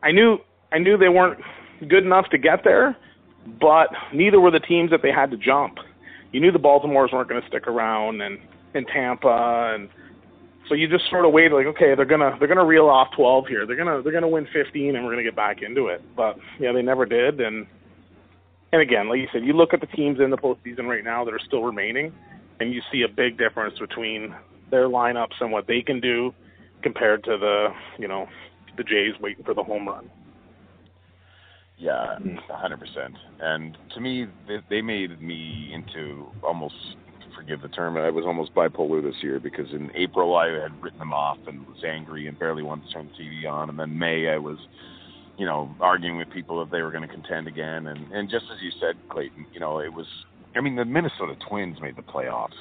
[0.01, 0.37] I knew
[0.71, 1.39] I knew they weren't
[1.87, 2.97] good enough to get there,
[3.60, 5.79] but neither were the teams that they had to jump
[6.34, 8.39] you knew the Baltimores weren't going to stick around, and
[8.73, 9.88] in Tampa, and
[10.67, 13.47] so you just sort of waited, like, okay, they're gonna they're gonna reel off 12
[13.47, 13.65] here.
[13.67, 16.01] They're gonna they're gonna win 15, and we're gonna get back into it.
[16.17, 17.67] But yeah, they never did, and
[18.71, 21.23] and again, like you said, you look at the teams in the postseason right now
[21.23, 22.12] that are still remaining,
[22.60, 24.34] and you see a big difference between
[24.71, 26.34] their lineups and what they can do
[26.82, 27.67] compared to the
[27.99, 28.27] you know
[28.75, 30.10] the Jays waiting for the home run.
[31.83, 32.37] Yeah, mm.
[32.49, 33.15] hundred percent.
[33.41, 36.75] And to me, they, they made me into almost
[37.35, 37.97] forgive the term.
[37.97, 41.67] I was almost bipolar this year because in April I had written them off and
[41.67, 44.57] was angry and barely wanted to turn the TV on, and then May I was,
[45.37, 47.87] you know, arguing with people if they were going to contend again.
[47.87, 50.07] And and just as you said, Clayton, you know, it was.
[50.55, 52.51] I mean, the Minnesota Twins made the playoffs.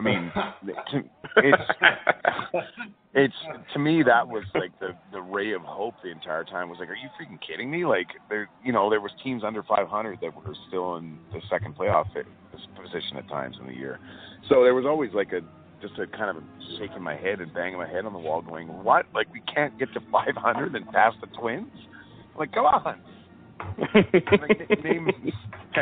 [0.00, 0.32] I mean,
[0.92, 1.02] to,
[1.36, 1.62] it's
[3.12, 3.34] it's
[3.74, 6.70] to me that was like the the ray of hope the entire time.
[6.70, 7.84] Was like, are you freaking kidding me?
[7.84, 11.76] Like there, you know, there was teams under 500 that were still in the second
[11.76, 13.98] playoff position at times in the year.
[14.48, 15.40] So there was always like a
[15.82, 16.42] just a kind of
[16.78, 19.06] shaking my head and banging my head on the wall, going, "What?
[19.14, 21.68] Like we can't get to 500 and pass the Twins?
[22.38, 22.96] Like, come on!"
[23.94, 25.08] like, name,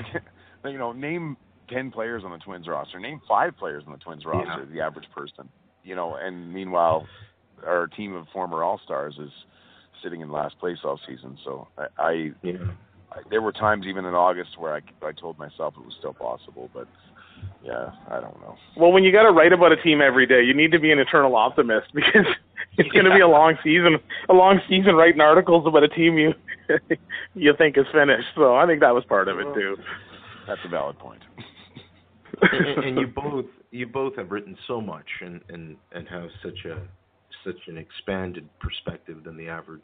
[0.65, 1.37] you know, name
[1.69, 2.99] ten players on the Twins roster.
[2.99, 4.67] Name five players on the Twins roster.
[4.69, 4.75] Yeah.
[4.75, 5.49] The average person,
[5.85, 6.17] you know.
[6.21, 7.07] And meanwhile,
[7.67, 9.31] our team of former All Stars is
[10.03, 11.39] sitting in last place all season.
[11.45, 12.53] So I, I, yeah.
[13.13, 16.15] I, there were times even in August where I, I told myself it was still
[16.15, 16.87] possible, but
[17.65, 18.57] yeah, I don't know.
[18.77, 20.93] Well, when you got to write about a team every day, you need to be
[20.93, 22.27] an eternal optimist because
[22.77, 26.19] it's going to be a long season, a long season writing articles about a team
[26.19, 26.35] you
[27.35, 28.29] you think is finished.
[28.35, 29.77] So I think that was part of it too.
[30.47, 31.23] That's a valid point
[32.43, 36.65] and, and, you both you both have written so much and, and, and have such
[36.65, 36.83] a
[37.45, 39.81] such an expanded perspective than the average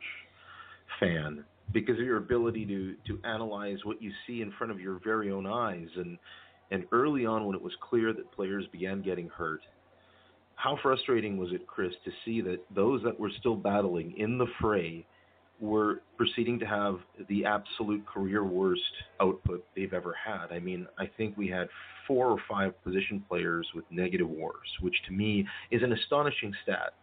[1.00, 5.00] fan because of your ability to to analyze what you see in front of your
[5.04, 5.88] very own eyes.
[5.96, 6.18] And
[6.70, 9.60] and early on when it was clear that players began getting hurt
[10.56, 14.46] how frustrating was it chris to see that those that were still battling in the
[14.60, 15.04] fray
[15.60, 18.82] were proceeding to have the absolute career worst
[19.20, 20.52] output they've ever had.
[20.52, 21.68] I mean, I think we had
[22.06, 26.94] four or five position players with negative WARs, which to me is an astonishing stat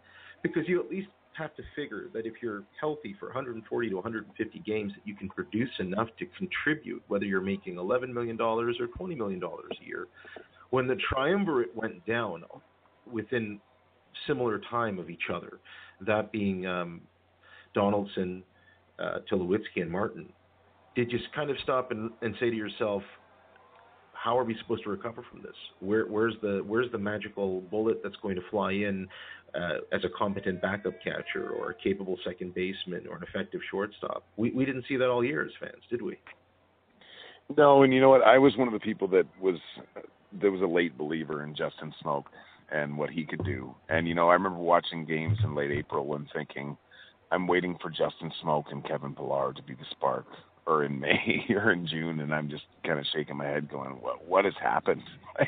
[0.43, 4.59] because you at least have to figure that if you're healthy for 140 to 150
[4.59, 8.87] games, that you can produce enough to contribute, whether you're making 11 million dollars or
[8.87, 10.07] 20 million dollars a year.
[10.71, 12.43] When the triumvirate went down
[13.11, 13.59] within
[14.27, 15.59] similar time of each other,
[16.05, 17.01] that being um,
[17.73, 18.43] Donaldson,
[18.99, 20.27] uh, Tulowitzki, and Martin,
[20.95, 23.03] did you kind of stop and, and say to yourself,
[24.13, 25.55] how are we supposed to recover from this?
[25.79, 29.07] Where, where's the where's the magical bullet that's going to fly in
[29.55, 34.23] uh, as a competent backup catcher or a capable second baseman or an effective shortstop?
[34.38, 36.19] We we didn't see that all year as fans, did we?
[37.57, 38.21] No, and you know what?
[38.21, 39.57] I was one of the people that was
[40.39, 42.25] there was a late believer in Justin Smoak
[42.71, 43.73] and what he could do.
[43.89, 46.77] And you know, I remember watching games in late April and thinking,
[47.31, 50.25] I'm waiting for Justin Smoak and Kevin Pillar to be the spark
[50.67, 53.91] or in May or in June, and I'm just kind of shaking my head, going,
[54.01, 54.27] "What?
[54.27, 55.03] What has happened?"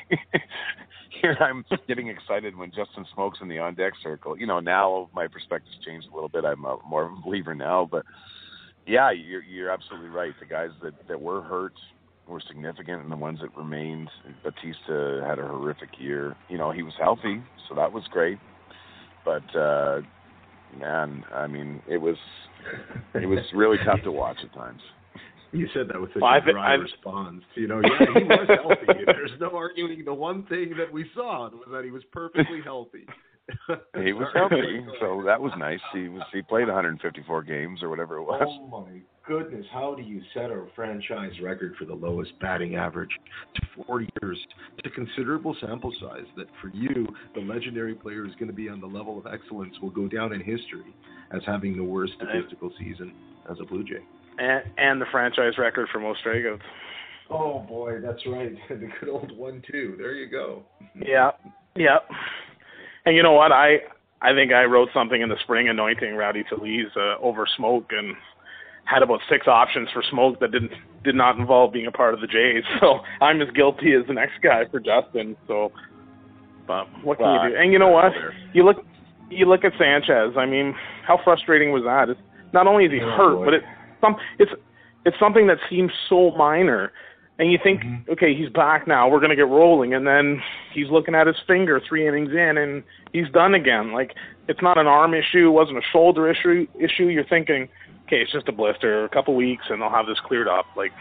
[1.21, 4.37] Here I'm getting excited when Justin Smoak's in the on deck circle.
[4.37, 6.43] You know, now my perspective's changed a little bit.
[6.43, 8.03] I'm a, more of a believer now, but
[8.87, 10.33] yeah, you're you're absolutely right.
[10.39, 11.73] The guys that that were hurt
[12.27, 14.09] were significant, and the ones that remained.
[14.43, 16.35] Bautista had a horrific year.
[16.49, 18.39] You know, he was healthy, so that was great.
[19.23, 20.01] But uh
[20.79, 22.17] man, I mean, it was
[23.13, 24.81] it was really tough to watch at times.
[25.51, 27.43] You said that with such well, a dry I've, response.
[27.53, 29.03] You know, yeah, he was healthy.
[29.05, 30.03] There's no arguing.
[30.03, 33.05] The one thing that we saw was that he was perfectly healthy.
[34.03, 35.79] he was healthy, so that was nice.
[35.93, 38.41] He was he played 154 games or whatever it was.
[38.47, 43.09] Oh my goodness, how do you set a franchise record for the lowest batting average
[43.55, 44.38] to four years?
[44.77, 48.69] It's a considerable sample size that for you, the legendary player is going to be
[48.69, 50.93] on the level of excellence will go down in history
[51.31, 53.13] as having the worst statistical season
[53.49, 54.03] as a Blue Jay.
[54.38, 56.62] And, and the franchise record for most strikeouts.
[57.29, 58.53] Oh boy, that's right.
[58.69, 59.95] the good old one too.
[59.97, 60.63] There you go.
[60.95, 61.31] yeah,
[61.75, 61.97] yeah.
[63.05, 63.51] And you know what?
[63.51, 63.77] I
[64.21, 68.15] I think I wrote something in the spring anointing Rowdy Tellez uh, over Smoak and
[68.93, 70.71] had about six options for Smoak that didn't
[71.03, 72.63] did not involve being a part of the Jays.
[72.79, 75.36] So I'm as guilty as the next guy for Justin.
[75.47, 75.71] So,
[76.67, 77.56] but what can well, you do?
[77.58, 78.12] And you know what?
[78.53, 78.77] You look
[79.29, 80.38] you look at Sanchez.
[80.38, 80.75] I mean,
[81.06, 82.10] how frustrating was that?
[82.10, 82.19] It's,
[82.53, 83.45] not only is he oh, hurt, boy.
[83.45, 83.65] but it's
[84.01, 84.51] some it's
[85.06, 86.91] it's something that seems so minor
[87.39, 88.12] and you think, mm-hmm.
[88.12, 89.10] okay, he's back now.
[89.10, 90.39] We're going to get rolling, and then
[90.73, 93.91] he's looking at his finger three innings in, and he's done again.
[93.91, 94.12] Like
[94.47, 96.67] it's not an arm issue, it wasn't a shoulder issue.
[96.79, 97.08] Issue.
[97.08, 97.69] You're thinking,
[98.05, 100.65] okay, it's just a blister, a couple weeks, and they'll have this cleared up.
[100.75, 100.91] Like,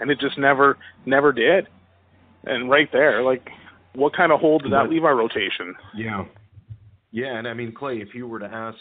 [0.00, 1.68] and it just never, never did.
[2.44, 3.48] And right there, like,
[3.94, 5.74] what kind of hole did that leave our rotation?
[5.96, 6.24] Yeah,
[7.10, 8.78] yeah, and I mean, Clay, if you were to ask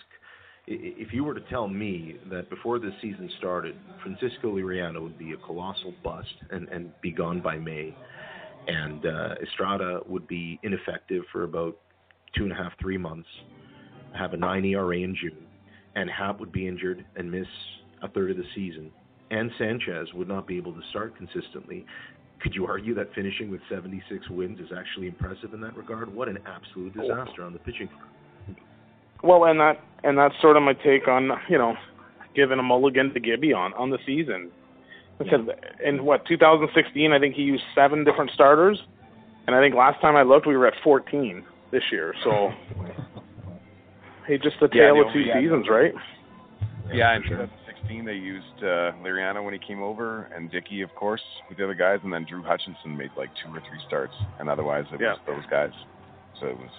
[0.65, 5.34] if you were to tell me that before the season started, Francisco Liriano would be
[5.34, 7.95] a colossal bust and, and be gone by May,
[8.67, 11.78] and uh, Estrada would be ineffective for about
[12.36, 13.28] two and a half, three months,
[14.17, 15.42] have a 9 ERA in June,
[15.95, 17.47] and Happ would be injured and miss
[18.01, 18.91] a third of the season,
[19.32, 21.86] and Sanchez would not be able to start consistently.
[22.41, 26.13] Could you argue that finishing with 76 wins is actually impressive in that regard?
[26.13, 27.01] What an absolute oh.
[27.01, 28.58] disaster on the pitching front.
[29.23, 31.75] Well, and that and that's sort of my take on you know
[32.36, 34.51] giving a mulligan to Gibby on on the season.
[35.17, 35.41] Because
[35.86, 38.82] in what 2016, I think he used seven different starters,
[39.47, 42.13] and I think last time I looked, we were at 14 this year.
[42.23, 42.49] So,
[44.28, 45.94] hey, just the tale yeah, of two yeah, seasons, right?
[46.94, 51.22] Yeah, in 2016 they used uh, Liriano when he came over, and Dickey, of course,
[51.50, 54.50] with the other guys, and then Drew Hutchinson made like two or three starts, and
[54.50, 55.14] otherwise it yeah.
[55.14, 55.72] was those guys.
[56.40, 56.70] So it was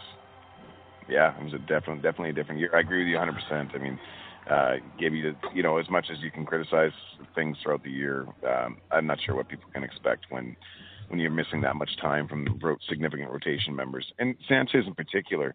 [1.09, 2.71] yeah, it was a definitely definitely a different year.
[2.75, 3.35] I agree with you 100.
[3.35, 3.99] percent I mean,
[4.51, 6.93] uh, gave you the, you know as much as you can criticize
[7.35, 8.27] things throughout the year.
[8.47, 10.57] Um, I'm not sure what people can expect when
[11.09, 12.47] when you're missing that much time from
[12.89, 14.07] significant rotation members.
[14.19, 15.55] And Sanchez in particular,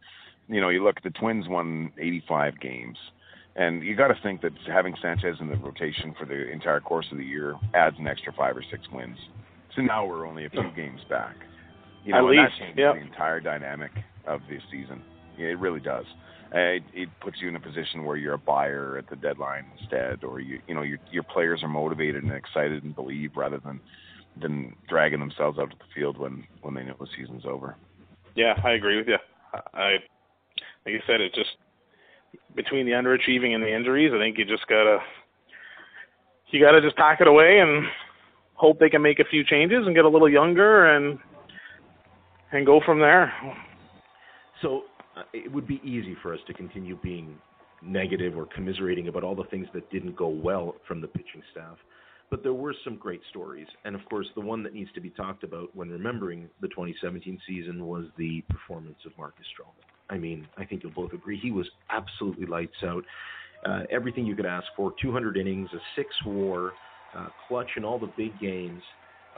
[0.49, 2.97] you know, you look at the Twins won 85 games.
[3.55, 7.07] And you got to think that having Sanchez in the rotation for the entire course
[7.11, 9.17] of the year adds an extra five or six wins.
[9.75, 11.35] So now we're only a few games back.
[12.05, 12.95] You know, At least, that changes yep.
[12.95, 13.91] the entire dynamic
[14.25, 15.01] of the season.
[15.37, 16.05] It really does.
[16.53, 19.65] Uh, it, it puts you in a position where you're a buyer at the deadline
[19.79, 23.59] instead, or you you know your your players are motivated and excited and believe rather
[23.59, 23.79] than
[24.41, 27.75] than dragging themselves out to the field when when they know the season's over.
[28.35, 29.17] Yeah, I agree with you.
[29.73, 29.97] I
[30.89, 31.51] like you said, it just
[32.55, 34.99] between the underachieving and the injuries, I think you just gotta
[36.51, 37.85] you gotta just pack it away and
[38.55, 41.19] hope they can make a few changes and get a little younger and
[42.51, 43.31] and go from there.
[44.61, 44.83] So
[45.15, 47.37] uh, it would be easy for us to continue being
[47.83, 51.77] negative or commiserating about all the things that didn't go well from the pitching staff.
[52.31, 53.67] But there were some great stories.
[53.85, 57.39] And of course, the one that needs to be talked about when remembering the 2017
[57.47, 59.88] season was the performance of Marcus Stroman.
[60.09, 63.03] I mean, I think you'll both agree he was absolutely lights out.
[63.65, 66.73] Uh, everything you could ask for 200 innings, a six WAR,
[67.15, 68.81] uh, clutch in all the big games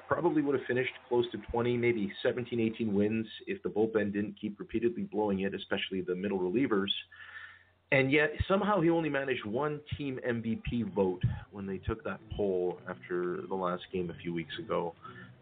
[0.07, 4.35] probably would have finished close to 20, maybe 17, 18 wins if the bullpen didn't
[4.39, 6.89] keep repeatedly blowing it, especially the middle relievers.
[7.93, 12.79] And yet, somehow he only managed one team MVP vote when they took that poll
[12.89, 14.93] after the last game a few weeks ago.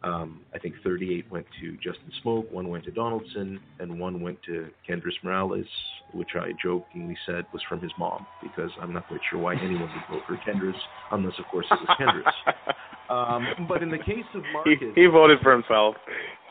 [0.01, 4.41] Um, I think 38 went to Justin Smoak, one went to Donaldson, and one went
[4.43, 5.65] to Kendrys Morales,
[6.13, 9.81] which I jokingly said was from his mom because I'm not quite sure why anyone
[9.81, 10.73] would vote for Kendrys
[11.11, 12.53] unless, of course, it was Kendrys.
[13.09, 15.95] Um, but in the case of Marcus, he, he voted for himself.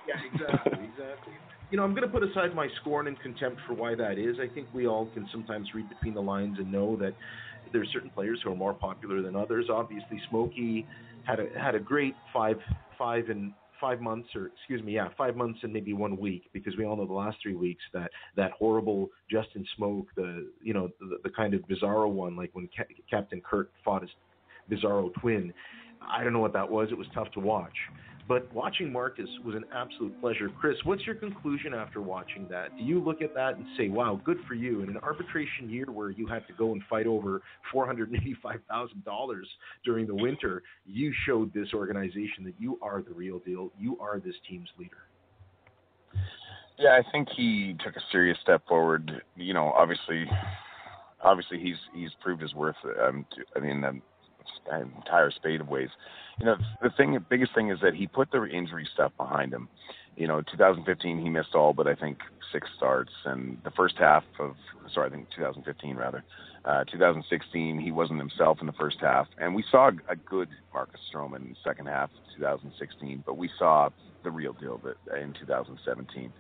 [0.09, 1.35] Yeah, exactly, exactly.
[1.71, 4.39] You know, I'm going to put aside my scorn and contempt for why that is.
[4.41, 7.15] I think we all can sometimes read between the lines and know that
[7.73, 9.67] there are certain players who are more popular than others.
[9.71, 10.87] Obviously, Smokey
[11.29, 12.57] had a had a great five
[12.97, 16.77] five and five months, or excuse me, yeah, five months and maybe one week, because
[16.77, 20.89] we all know the last three weeks that that horrible Justin Smoak the you know
[21.01, 24.11] the, the kind of bizarro one, like when Ca- Captain Kirk fought his
[24.71, 25.53] bizarro twin.
[26.01, 26.89] I don't know what that was.
[26.91, 27.75] It was tough to watch.
[28.29, 30.51] But watching Marcus was an absolute pleasure.
[30.61, 32.77] Chris, what's your conclusion after watching that?
[32.77, 34.83] Do you look at that and say, wow, good for you?
[34.83, 37.41] In an arbitration year where you had to go and fight over
[37.75, 39.43] $485,000
[39.83, 43.73] during the winter, you showed this organization that you are the real deal.
[43.79, 44.99] You are this team's leader.
[46.79, 49.23] Yeah, I think he took a serious step forward.
[49.37, 50.27] You know, obviously,
[51.23, 52.77] obviously he's he's proved his worth.
[53.03, 53.27] Um,
[53.57, 54.03] I mean, um,
[54.71, 55.91] entire spade of ways.
[56.39, 59.53] You know, the thing, the biggest thing is that he put the injury stuff behind
[59.53, 59.69] him.
[60.17, 62.19] You know, 2015 he missed all but I think
[62.53, 64.55] six starts, and the first half of
[64.93, 66.25] sorry, I think 2015 rather.
[66.65, 71.01] Uh, 2016 he wasn't himself in the first half, and we saw a good Marcus
[71.13, 73.89] Stroman in the second half of 2016, but we saw
[74.25, 74.81] the real deal
[75.21, 76.33] in 2017.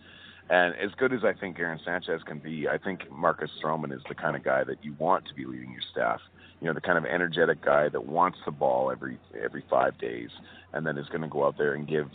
[0.51, 4.01] And as good as I think Aaron Sanchez can be, I think Marcus Stroman is
[4.09, 6.21] the kind of guy that you want to be leading your staff.
[6.61, 10.31] You know, the kind of energetic guy that wants the ball every every five days,
[10.73, 12.09] and then is going to go out there and give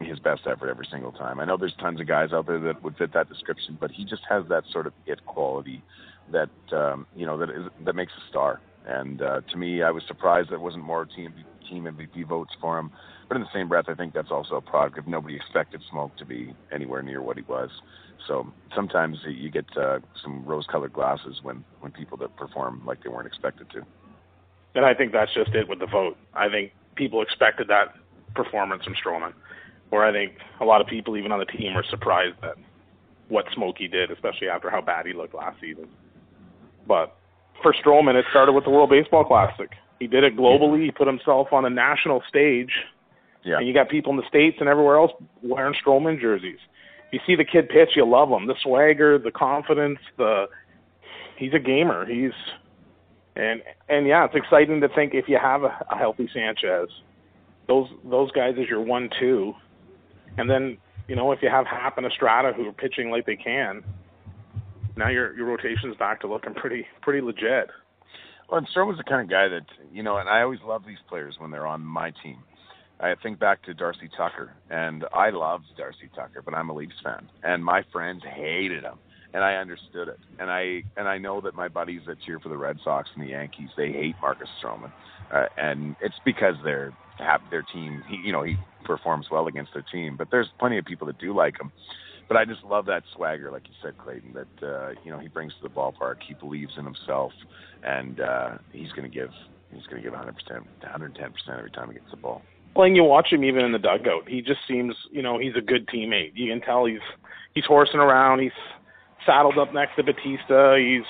[0.00, 1.40] his best effort every single time.
[1.40, 4.04] I know there's tons of guys out there that would fit that description, but he
[4.04, 5.82] just has that sort of it quality
[6.32, 8.60] that um, you know that is that makes a star.
[8.86, 11.34] And uh, to me, I was surprised there wasn't more team
[11.68, 12.90] team MVP votes for him.
[13.28, 16.16] But in the same breath, I think that's also a product of nobody expected Smoak
[16.16, 17.70] to be anywhere near what he was.
[18.26, 23.08] So sometimes you get uh, some rose-colored glasses when when people that perform like they
[23.08, 23.82] weren't expected to.
[24.74, 26.16] And I think that's just it with the vote.
[26.34, 27.94] I think people expected that
[28.34, 29.32] performance from Stroman,
[29.88, 32.56] where I think a lot of people, even on the team, were surprised at
[33.28, 35.88] what Smokey did, especially after how bad he looked last season.
[36.86, 37.16] But
[37.62, 39.70] for Stroman, it started with the World Baseball Classic.
[39.98, 40.84] He did it globally.
[40.84, 42.70] He put himself on a national stage
[43.44, 43.58] yeah.
[43.58, 45.12] And you got people in the states and everywhere else
[45.42, 46.58] wearing Stroman jerseys.
[47.12, 48.46] You see the kid pitch, you love him.
[48.46, 50.46] The swagger, the confidence, the
[51.36, 52.06] he's a gamer.
[52.06, 52.32] He's
[53.36, 56.88] and and yeah, it's exciting to think if you have a, a healthy Sanchez,
[57.66, 59.54] those those guys is your one two,
[60.38, 63.36] and then you know if you have Happ and Estrada who are pitching like they
[63.36, 63.82] can,
[64.96, 67.70] now your your rotation's back to looking pretty pretty legit.
[68.48, 70.98] Well, and Stroman's the kind of guy that you know, and I always love these
[71.08, 72.38] players when they're on my team
[73.02, 76.92] I think back to Darcy Tucker, and I loved Darcy Tucker, but I'm a Leafs
[77.02, 78.98] fan, and my friends hated him,
[79.32, 82.50] and I understood it, and I and I know that my buddies that cheer for
[82.50, 84.92] the Red Sox and the Yankees, they hate Marcus Stroman,
[85.32, 88.02] uh, and it's because they're have their team.
[88.08, 91.18] He, you know, he performs well against their team, but there's plenty of people that
[91.18, 91.72] do like him.
[92.28, 94.34] But I just love that swagger, like you said, Clayton.
[94.34, 96.16] That uh, you know he brings to the ballpark.
[96.26, 97.32] He believes in himself,
[97.82, 99.30] and uh, he's going to give
[99.72, 102.42] he's going to give 100 percent, 110 percent every time he gets the ball
[102.74, 104.28] playing you watch him even in the dugout.
[104.28, 106.32] He just seems, you know, he's a good teammate.
[106.34, 107.00] You can tell he's
[107.54, 108.40] he's horsing around.
[108.40, 108.52] He's
[109.26, 110.76] saddled up next to Bautista.
[110.78, 111.06] He's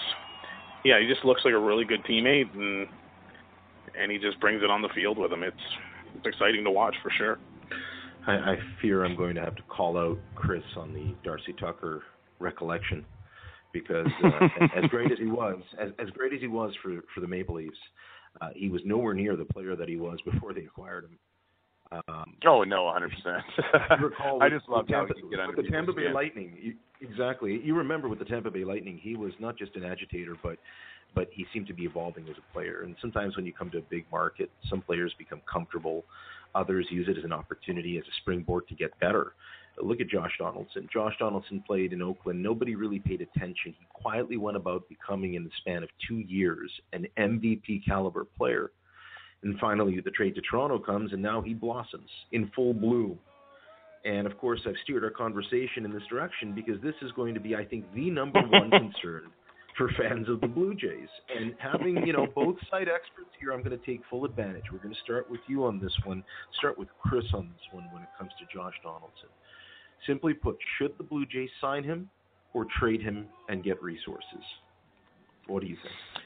[0.85, 2.89] yeah, he just looks like a really good teammate and
[3.99, 5.43] and he just brings it on the field with him.
[5.43, 5.57] It's
[6.17, 7.39] it's exciting to watch for sure.
[8.27, 12.03] I, I fear I'm going to have to call out Chris on the Darcy Tucker
[12.39, 13.05] recollection
[13.73, 14.47] because uh,
[14.77, 17.57] as great as he was, as, as great as he was for for the Maple
[17.57, 17.79] Leafs,
[18.41, 21.19] uh, he was nowhere near the player that he was before they acquired him.
[21.93, 23.11] Um, oh no, 100.
[23.11, 23.45] percent
[24.41, 26.57] I just love how he get under the Tampa Bay Lightning.
[26.61, 27.61] You, exactly.
[27.65, 30.59] You remember with the Tampa Bay Lightning, he was not just an agitator, but
[31.15, 32.83] but he seemed to be evolving as a player.
[32.83, 36.05] And sometimes when you come to a big market, some players become comfortable.
[36.55, 39.33] Others use it as an opportunity, as a springboard to get better.
[39.83, 40.89] Look at Josh Donaldson.
[40.93, 42.41] Josh Donaldson played in Oakland.
[42.41, 43.75] Nobody really paid attention.
[43.79, 48.71] He quietly went about becoming, in the span of two years, an MVP caliber player
[49.43, 53.19] and finally, the trade to Toronto comes, and now he blossoms in full bloom.
[54.05, 57.41] And of course, I've steered our conversation in this direction because this is going to
[57.41, 59.31] be, I think, the number one concern
[59.77, 61.09] for fans of the Blue Jays.
[61.35, 64.65] And having, you know, both side experts here, I'm going to take full advantage.
[64.73, 66.25] We're going to start with you on this one,
[66.59, 69.29] start with Chris on this one when it comes to Josh Donaldson.
[70.07, 72.11] Simply put, should the Blue Jays sign him
[72.53, 74.45] or trade him and get resources?
[75.47, 76.20] What do you think?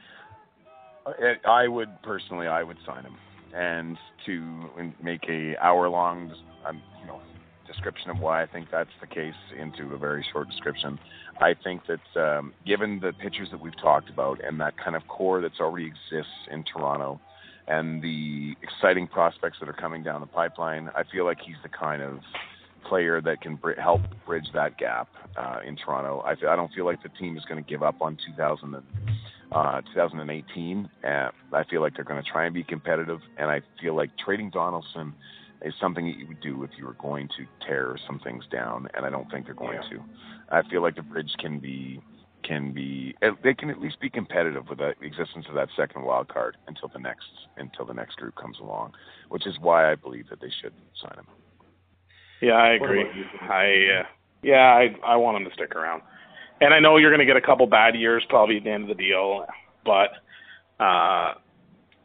[1.47, 3.17] I would personally, I would sign him,
[3.55, 4.71] and to
[5.03, 6.33] make a hour long,
[6.67, 7.21] um, you know,
[7.67, 10.99] description of why I think that's the case into a very short description.
[11.41, 15.07] I think that um, given the pitchers that we've talked about and that kind of
[15.09, 17.21] core that's already exists in Toronto,
[17.67, 21.71] and the exciting prospects that are coming down the pipeline, I feel like he's the
[21.71, 22.19] kind of
[22.95, 26.21] player that can br- help bridge that gap uh, in Toronto.
[26.25, 28.77] I, I don't feel like the team is going to give up on 2000
[29.51, 30.89] uh, 2018.
[31.03, 34.11] And I feel like they're going to try and be competitive, and I feel like
[34.25, 35.13] trading Donaldson
[35.63, 38.87] is something that you would do if you were going to tear some things down,
[38.95, 39.99] and I don't think they're going yeah.
[39.99, 40.05] to.
[40.51, 42.01] I feel like the bridge can be
[42.45, 46.29] can be they can at least be competitive with the existence of that second wild
[46.29, 47.27] card until the next
[47.57, 48.93] until the next group comes along,
[49.31, 51.27] which is why I believe that they should sign him.
[52.45, 53.05] Yeah, I agree.
[53.43, 54.07] I uh,
[54.43, 56.03] yeah, I I want him to stick around
[56.61, 58.85] and I know you're going to get a couple bad years probably at the end
[58.85, 59.45] of the deal,
[59.85, 60.11] but
[60.83, 61.35] uh,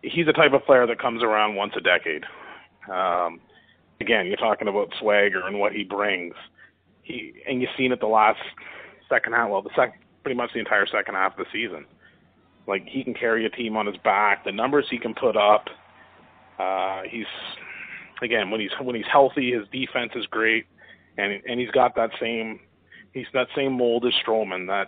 [0.01, 2.23] he's the type of player that comes around once a decade.
[2.91, 3.39] Um,
[4.01, 6.33] again, you're talking about swagger and what he brings.
[7.03, 8.39] He and you've seen it the last
[9.07, 11.85] second half, well, the second, pretty much the entire second half of the season.
[12.67, 14.43] Like he can carry a team on his back.
[14.45, 15.69] The numbers he can put up,
[16.59, 17.25] Uh, he's
[18.21, 20.65] again when he's when he's healthy, his defense is great,
[21.17, 22.59] and and he's got that same
[23.13, 24.87] he's that same mold as Stroman that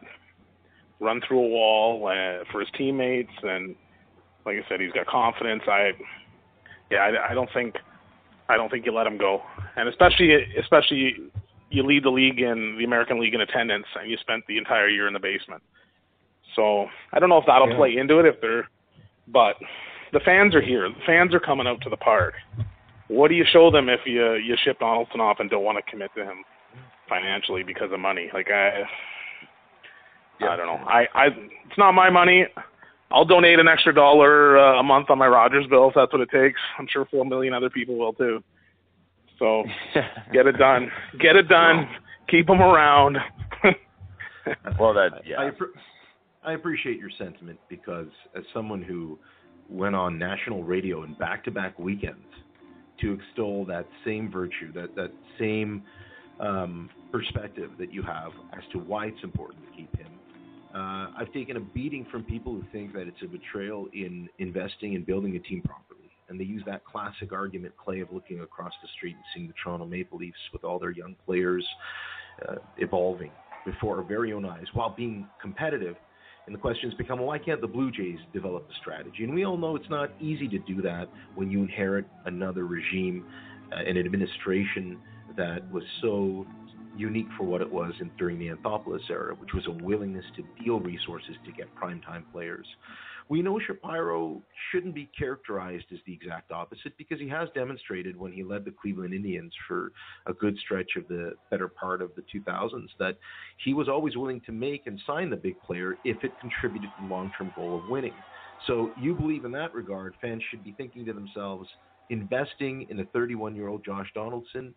[1.00, 3.76] run through a wall uh, for his teammates, and
[4.46, 5.64] like I said, he's got confidence.
[5.68, 5.92] I
[6.90, 7.76] yeah, I, I don't think
[8.50, 9.42] I don't think you let him go,
[9.76, 11.32] and especially especially
[11.70, 14.90] you lead the league in the American League in attendance, and you spent the entire
[14.90, 15.64] year in the basement.
[16.56, 17.78] So I don't know if that'll yeah.
[17.78, 18.70] play into it if they're,
[19.28, 19.56] but
[20.12, 20.90] the fans are here.
[20.90, 22.34] The fans are coming out to the park.
[23.12, 25.92] What do you show them if you you ship Donaldson off and don't want to
[25.92, 26.46] commit to him
[27.10, 28.30] financially because of money?
[28.34, 28.84] Like I,
[30.40, 30.48] yeah.
[30.52, 30.86] I don't know.
[30.88, 32.46] I I it's not my money.
[33.12, 36.22] I'll donate an extra dollar uh, a month on my Rogers bill if that's what
[36.22, 36.58] it takes.
[36.80, 38.42] I'm sure four million other people will too.
[39.38, 39.66] So
[40.32, 40.90] get it done.
[41.20, 41.90] Get it done.
[42.30, 43.18] Keep them around.
[44.80, 45.50] well, that yeah.
[46.46, 48.08] I, I appreciate your sentiment because
[48.38, 49.20] as someone who
[49.68, 52.24] went on national radio in back-to-back weekends
[53.02, 55.84] to extol that same virtue, that that same
[56.40, 60.08] um, perspective that you have as to why it's important to keep him.
[60.74, 64.96] Uh, I've taken a beating from people who think that it's a betrayal in investing
[64.96, 66.00] and building a team properly.
[66.30, 69.54] And they use that classic argument, Clay, of looking across the street and seeing the
[69.62, 71.68] Toronto Maple Leafs with all their young players
[72.48, 73.32] uh, evolving
[73.66, 75.98] before our very own eyes while being competitive
[76.46, 79.24] and the questions become, well, why can't the Blue Jays develop a strategy?
[79.24, 83.26] And we all know it's not easy to do that when you inherit another regime,
[83.72, 85.00] uh, an administration
[85.38, 86.46] that was so
[86.98, 90.44] unique for what it was in, during the Anthopoulos era, which was a willingness to
[90.64, 92.66] deal resources to get primetime players.
[93.32, 98.34] We know Shapiro shouldn't be characterized as the exact opposite because he has demonstrated when
[98.34, 99.94] he led the Cleveland Indians for
[100.26, 103.16] a good stretch of the better part of the 2000s that
[103.64, 107.04] he was always willing to make and sign the big player if it contributed to
[107.04, 108.12] the long term goal of winning.
[108.68, 111.70] So you believe in that regard, fans should be thinking to themselves,
[112.10, 114.74] investing in a 31 year old Josh Donaldson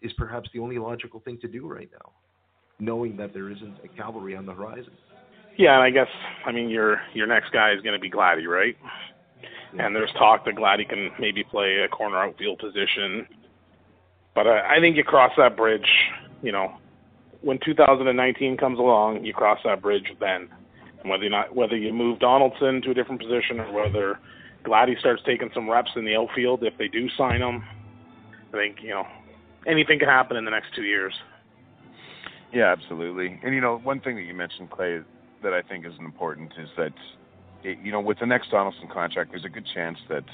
[0.00, 2.12] is perhaps the only logical thing to do right now,
[2.78, 4.92] knowing that there isn't a cavalry on the horizon.
[5.56, 6.08] Yeah, and I guess
[6.46, 8.76] I mean your your next guy is going to be Gladdy, right?
[9.78, 13.26] And there's talk that Gladdy can maybe play a corner outfield position,
[14.34, 15.86] but I, I think you cross that bridge.
[16.42, 16.74] You know,
[17.42, 20.48] when 2019 comes along, you cross that bridge then.
[21.00, 24.18] And whether you not whether you move Donaldson to a different position or whether
[24.64, 27.62] Gladdy starts taking some reps in the outfield, if they do sign him,
[28.52, 29.06] I think you know
[29.66, 31.14] anything can happen in the next two years.
[32.52, 33.38] Yeah, absolutely.
[33.42, 35.00] And you know, one thing that you mentioned, Clay,
[35.42, 36.92] that I think is important is that,
[37.62, 40.24] it, you know, with the next Donaldson contract, there's a good chance that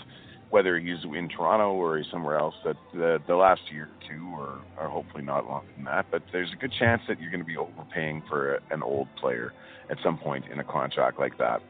[0.50, 4.32] whether he's in Toronto or he's somewhere else, that the, the last year or two,
[4.32, 7.40] or, or hopefully not longer than that, but there's a good chance that you're going
[7.40, 9.52] to be overpaying for a, an old player
[9.90, 11.61] at some point in a contract like that.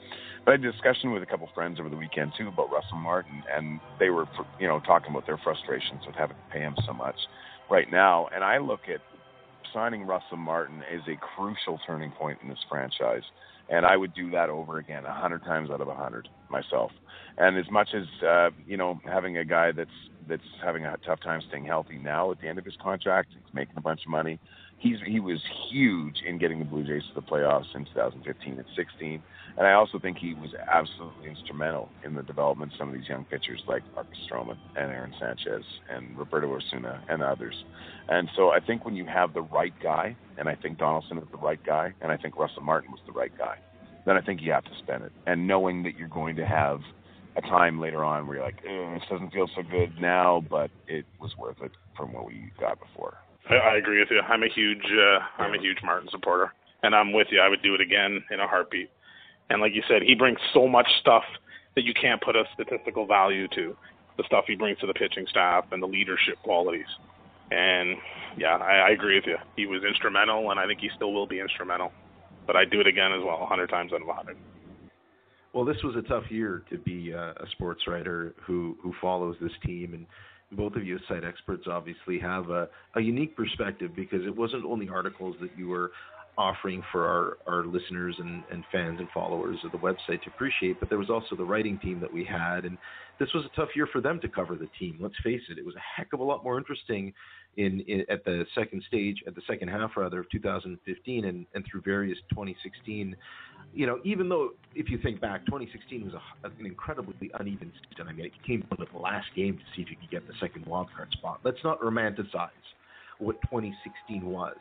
[0.45, 2.99] But I had a discussion with a couple friends over the weekend too about Russell
[2.99, 4.27] Martin, and they were,
[4.61, 7.17] you know, talking about their frustrations with having to pay him so much
[7.71, 8.29] right now.
[8.35, 9.01] And I look at
[9.77, 13.23] signing Russell Martin is a crucial turning point in this franchise,
[13.69, 16.91] and I would do that over again a hundred times out of a hundred myself.
[17.37, 19.91] And as much as uh, you know, having a guy that's
[20.27, 23.53] that's having a tough time staying healthy now at the end of his contract, he's
[23.53, 24.41] making a bunch of money.
[24.79, 28.65] He's he was huge in getting the Blue Jays to the playoffs in 2015 and
[28.77, 29.23] 16.
[29.57, 33.09] And I also think he was absolutely instrumental in the development of some of these
[33.09, 37.55] young pitchers like Marcus Stroman and Aaron Sanchez and Roberto Osuna and others.
[38.09, 41.25] And so I think when you have the right guy, and I think Donaldson is
[41.31, 43.57] the right guy, and I think Russell Martin was the right guy,
[44.05, 45.13] then I think you have to spend it.
[45.27, 46.81] And knowing that you're going to have
[47.37, 51.07] a time later on where you're like, this doesn't feel so good now, but it
[51.21, 53.17] was worth it from what we got before.
[53.51, 54.21] I, I agree with you.
[54.21, 57.41] I'm a huge, uh, I'm a huge Martin supporter, and I'm with you.
[57.41, 58.91] I would do it again in a heartbeat.
[59.51, 61.25] And like you said, he brings so much stuff
[61.75, 63.77] that you can't put a statistical value to.
[64.17, 66.87] The stuff he brings to the pitching staff and the leadership qualities.
[67.51, 67.97] And
[68.37, 69.37] yeah, I, I agree with you.
[69.57, 71.93] He was instrumental, and I think he still will be instrumental.
[72.47, 74.37] But I'd do it again as well, a 100 times out of 100.
[75.53, 79.37] Well, this was a tough year to be uh, a sports writer who who follows
[79.41, 80.07] this team, and
[80.53, 84.65] both of you as site experts obviously have a, a unique perspective because it wasn't
[84.65, 85.91] only articles that you were
[86.39, 90.79] offering for our, our listeners and, and fans and followers of the website to appreciate,
[90.79, 92.65] but there was also the writing team that we had.
[92.65, 92.77] And
[93.19, 94.99] this was a tough year for them to cover the team.
[95.01, 97.13] Let's face it, it was a heck of a lot more interesting
[97.57, 101.65] in, in at the second stage, at the second half rather of 2015 and, and
[101.71, 103.17] through various 2016.
[103.75, 108.09] You know, even though if you think back, 2016 was a, an incredibly uneven season.
[108.09, 110.27] I mean, it came down to the last game to see if you could get
[110.27, 111.41] the second wildcard spot.
[111.45, 112.51] Let's not romanticize
[113.19, 114.57] what 2016 was.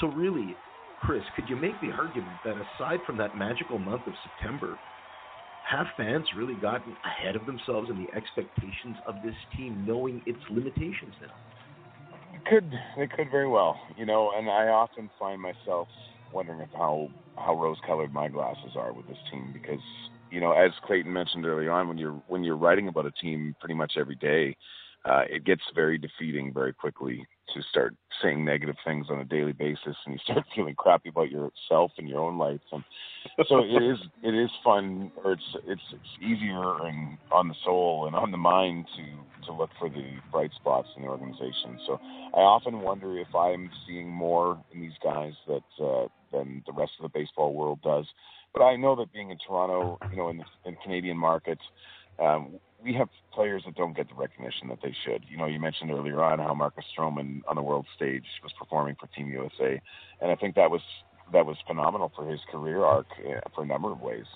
[0.00, 0.56] So really,
[1.00, 4.78] Chris, could you make the argument that aside from that magical month of September,
[5.64, 10.40] have fans really gotten ahead of themselves and the expectations of this team, knowing its
[10.50, 11.34] limitations now?
[12.46, 15.88] Could they could very well, you know, and I often find myself
[16.30, 19.80] wondering if how how rose-colored my glasses are with this team because
[20.30, 23.54] you know, as Clayton mentioned early on, when you're when you're writing about a team
[23.60, 24.56] pretty much every day,
[25.04, 29.52] uh, it gets very defeating very quickly to start saying negative things on a daily
[29.52, 32.60] basis, and you start feeling crappy about yourself and your own life.
[32.72, 32.84] And
[33.48, 38.06] so it is it is fun, or it's it's it's easier and on the soul
[38.06, 41.78] and on the mind to to look for the bright spots in the organization.
[41.86, 42.00] So
[42.34, 46.92] I often wonder if I'm seeing more in these guys that uh, than the rest
[46.98, 48.06] of the baseball world does.
[48.52, 51.62] But I know that being in Toronto, you know, in the in Canadian markets,
[52.18, 55.24] um, we have players that don't get the recognition that they should.
[55.28, 58.94] You know, you mentioned earlier on how Marcus Stroman on the world stage was performing
[59.00, 59.80] for Team USA,
[60.20, 60.82] and I think that was
[61.32, 64.26] that was phenomenal for his career arc uh, for a number of ways.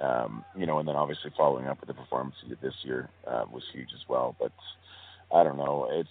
[0.00, 3.08] Um, you know, and then obviously following up with the performance he did this year
[3.26, 4.34] uh, was huge as well.
[4.40, 4.52] But
[5.32, 6.08] I don't know, it's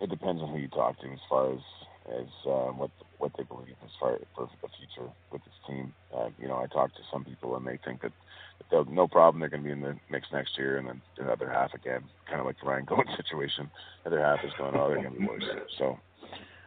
[0.00, 1.60] it depends on who you talk to as far as
[2.08, 5.92] as uh, what what they believe as far for the future with this team.
[6.14, 8.12] Uh, you know, I talked to some people and they think that,
[8.58, 11.02] that they'll no problem they're going to be in the mix next year, and then
[11.16, 13.70] the other half again, kind of like the Ryan Goins situation.
[14.04, 15.44] The other half is going, oh, they're going to be worse.
[15.78, 15.98] So.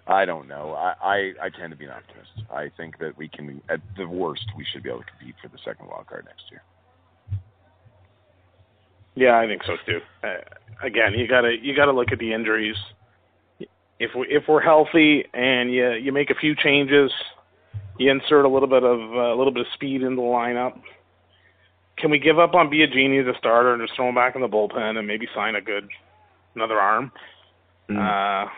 [0.08, 0.74] I don't know.
[0.74, 2.32] I, I I tend to be an optimist.
[2.52, 5.50] I think that we can, at the worst, we should be able to compete for
[5.50, 6.64] the second wild card next year.
[9.14, 10.00] Yeah, I think so too.
[10.24, 10.42] Uh,
[10.82, 12.76] again, you gotta you gotta look at the injuries
[14.00, 17.12] if we if we're healthy and you you make a few changes,
[17.98, 20.80] you insert a little bit of uh, a little bit of speed in the lineup.
[21.98, 24.42] Can we give up on Biagini as a starter and just throw him back in
[24.42, 25.88] the bullpen and maybe sign a good
[26.56, 27.12] another arm?
[27.90, 27.98] Mm.
[27.98, 28.50] Uh,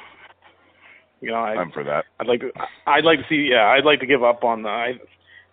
[1.22, 2.06] you know, I, I'm for that.
[2.20, 2.52] I'd like to.
[2.86, 3.50] I'd like to see.
[3.52, 4.70] Yeah, I'd like to give up on the.
[4.70, 4.94] I,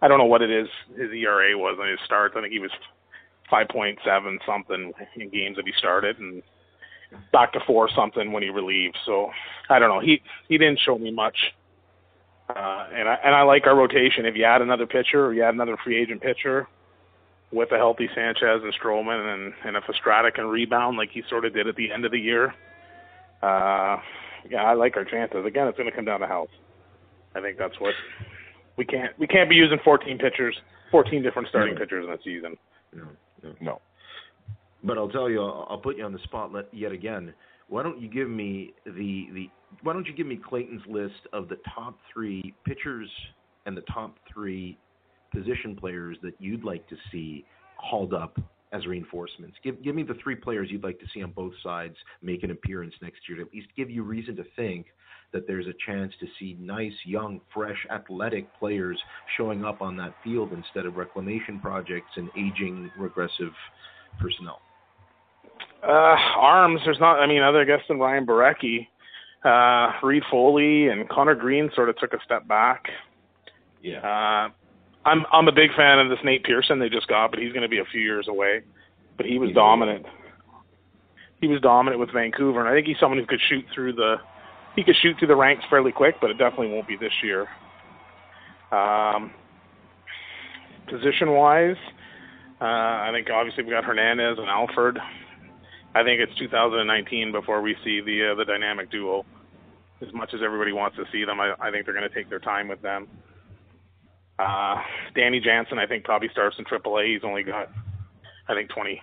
[0.03, 0.69] I don't know what it is.
[0.97, 2.35] His ERA was on his starts.
[2.37, 2.71] I think he was
[3.51, 3.97] 5.7
[4.47, 6.43] something in games that he started, and
[7.33, 8.97] back to four something when he relieved.
[9.07, 9.31] So
[9.71, 10.01] I don't know.
[10.01, 11.37] He he didn't show me much.
[12.49, 14.25] Uh, and I and I like our rotation.
[14.25, 16.67] If you add another pitcher, or you add another free agent pitcher
[17.53, 21.45] with a healthy Sanchez and Stroman, and and if Estrada can rebound like he sort
[21.45, 22.55] of did at the end of the year,
[23.43, 23.99] uh,
[24.49, 25.45] yeah, I like our chances.
[25.45, 26.51] Again, it's going to come down to health.
[27.35, 27.95] I think that's what
[28.77, 30.57] we can't we can't be using 14 pitchers,
[30.91, 31.81] 14 different starting no.
[31.81, 32.57] pitchers in a season.
[32.95, 33.05] No,
[33.43, 33.55] no.
[33.61, 33.81] no.
[34.85, 37.35] But I'll tell you, I'll put you on the spot yet again.
[37.69, 39.51] Why don't you give me the the
[39.83, 43.11] Why don't you give me Clayton's list of the top three pitchers
[43.67, 44.79] and the top three
[45.35, 47.45] position players that you'd like to see
[47.77, 48.39] hauled up
[48.73, 49.57] as reinforcements.
[49.63, 52.51] Give give me the three players you'd like to see on both sides make an
[52.51, 54.87] appearance next year to at least give you reason to think
[55.33, 58.99] that there's a chance to see nice, young, fresh, athletic players
[59.37, 63.53] showing up on that field instead of reclamation projects and aging, regressive
[64.19, 64.61] personnel.
[65.83, 66.81] Uh, arms.
[66.85, 67.21] There's not.
[67.21, 68.89] I mean, other guests than Ryan Borucki,
[69.45, 72.87] uh, Reid Foley and Conner Greene sort of took a step back.
[73.83, 73.99] Yeah.
[73.99, 74.49] Uh,
[75.09, 77.63] I'm I'm a big fan of this Nate Pearson they just got, but he's going
[77.63, 78.63] to be a few years away.
[79.17, 80.07] But he was he's dominant.
[81.41, 84.17] He was dominant with Vancouver, and I think he's someone who could shoot through the
[84.75, 87.49] he could shoot through the ranks fairly quick, but it definitely won't be this year.
[88.71, 89.33] Um,
[90.89, 91.77] position wise,
[92.61, 94.99] uh, I think obviously we got Hernandez and Alford.
[95.99, 99.25] I think it's 2019 before we see the uh, the dynamic duo.
[100.01, 102.29] As much as everybody wants to see them, I, I think they're going to take
[102.31, 103.09] their time with them.
[104.39, 104.77] Uh,
[105.17, 107.15] Danny Jansen, I think probably starts in AAA.
[107.15, 107.69] He's only got,
[108.47, 109.03] I think 20,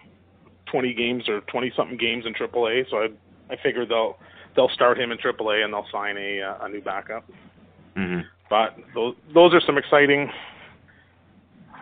[0.71, 2.89] 20 games or 20 something games in AAA.
[2.89, 3.07] So I
[3.49, 4.17] I figure they'll
[4.55, 7.29] they'll start him in AAA and they'll sign a uh, a new backup.
[7.97, 8.21] Mm-hmm.
[8.49, 10.31] But those those are some exciting.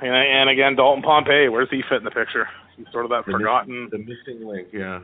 [0.01, 2.47] And, and again, Dalton Pompey, where's he fit in the picture?
[2.77, 3.89] He's sort of that the forgotten.
[3.91, 5.01] the missing link, yeah.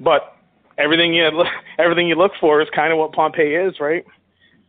[0.00, 0.36] But
[0.78, 1.28] everything you
[1.78, 4.04] everything you look for is kind of what Pompey is, right?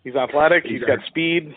[0.03, 0.63] He's athletic.
[0.65, 1.55] He's got speed.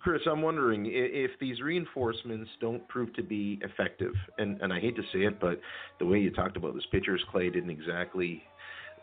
[0.00, 4.96] Chris, I'm wondering if these reinforcements don't prove to be effective, and, and I hate
[4.96, 5.60] to say it, but
[5.98, 8.42] the way you talked about this pitchers, Clay didn't exactly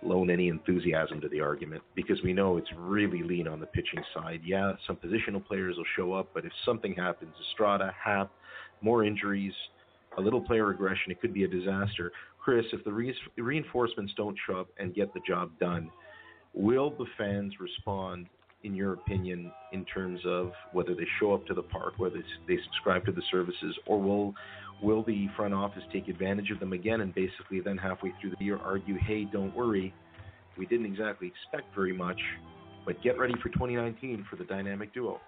[0.01, 4.01] loan any enthusiasm to the argument because we know it's really lean on the pitching
[4.13, 4.41] side.
[4.45, 8.31] Yeah, some positional players will show up, but if something happens, Estrada, Happ,
[8.81, 9.53] more injuries,
[10.17, 12.11] a little player regression, it could be a disaster.
[12.39, 15.89] Chris, if the re- reinforcements don't show up and get the job done,
[16.53, 18.27] will the fans respond,
[18.63, 22.57] in your opinion, in terms of whether they show up to the park, whether they
[22.63, 24.33] subscribe to the services, or will
[24.81, 28.43] will the front office take advantage of them again and basically then halfway through the
[28.43, 29.93] year argue, hey, don't worry,
[30.57, 32.19] we didn't exactly expect very much,
[32.85, 35.19] but get ready for 2019 for the dynamic duo?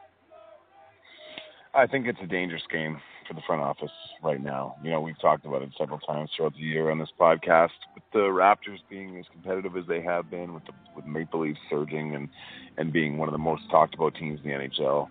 [1.78, 3.92] I think it's a dangerous game for the front office
[4.24, 4.76] right now.
[4.84, 7.70] You know, we've talked about it several times throughout the year on this podcast.
[7.94, 11.60] With the Raptors being as competitive as they have been, with the with Maple Leafs
[11.70, 12.30] surging and
[12.78, 15.08] and being one of the most talked about teams in the NHL,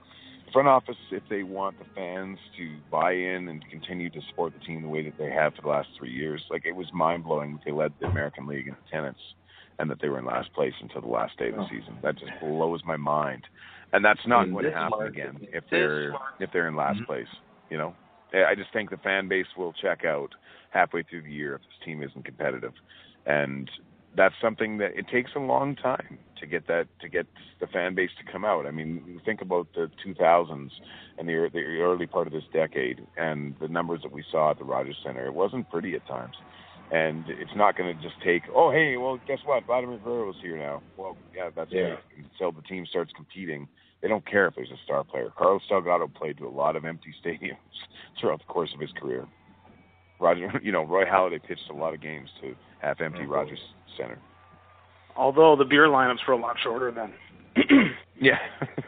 [0.47, 4.53] the front office, if they want the fans to buy in and continue to support
[4.59, 6.89] the team the way that they have for the last three years, like it was
[6.93, 9.21] mind blowing that they led the American League in attendance
[9.79, 11.69] and that they were in last place until the last day of the oh.
[11.71, 11.97] season.
[12.03, 13.45] That just blows my mind.
[13.93, 17.05] And that's not going to happen again if they're if they're in last mm-hmm.
[17.05, 17.29] place.
[17.71, 17.95] You know,
[18.35, 20.35] I just think the fan base will check out
[20.71, 22.73] halfway through the year if this team isn't competitive,
[23.25, 23.71] and
[24.17, 27.27] that's something that it takes a long time to get that to get
[27.61, 28.67] the fan base to come out.
[28.67, 30.71] I mean, think about the 2000s
[31.19, 34.59] and the the early part of this decade and the numbers that we saw at
[34.59, 35.27] the Rogers Center.
[35.27, 36.37] It wasn't pretty at times.
[36.93, 39.67] And it's not going to just take, oh, hey, well, guess what?
[39.67, 40.83] Vladimir Guerrero's here now.
[40.97, 41.97] Well, yeah, that's yeah.
[42.15, 42.27] Great.
[42.33, 43.67] Until the team starts competing,
[44.03, 45.33] they don't care if there's a star player.
[45.37, 47.57] Carlos Delgado played to a lot of empty stadiums
[48.21, 49.27] throughout the course of his career.
[50.21, 53.33] Roger, you know, Roy Halladay pitched a lot of games to half empty mm-hmm.
[53.33, 53.61] Rogers
[53.99, 54.19] Center.
[55.17, 57.13] Although the beer lineups were a lot shorter then.
[58.21, 58.39] yeah,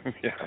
[0.23, 0.37] yeah.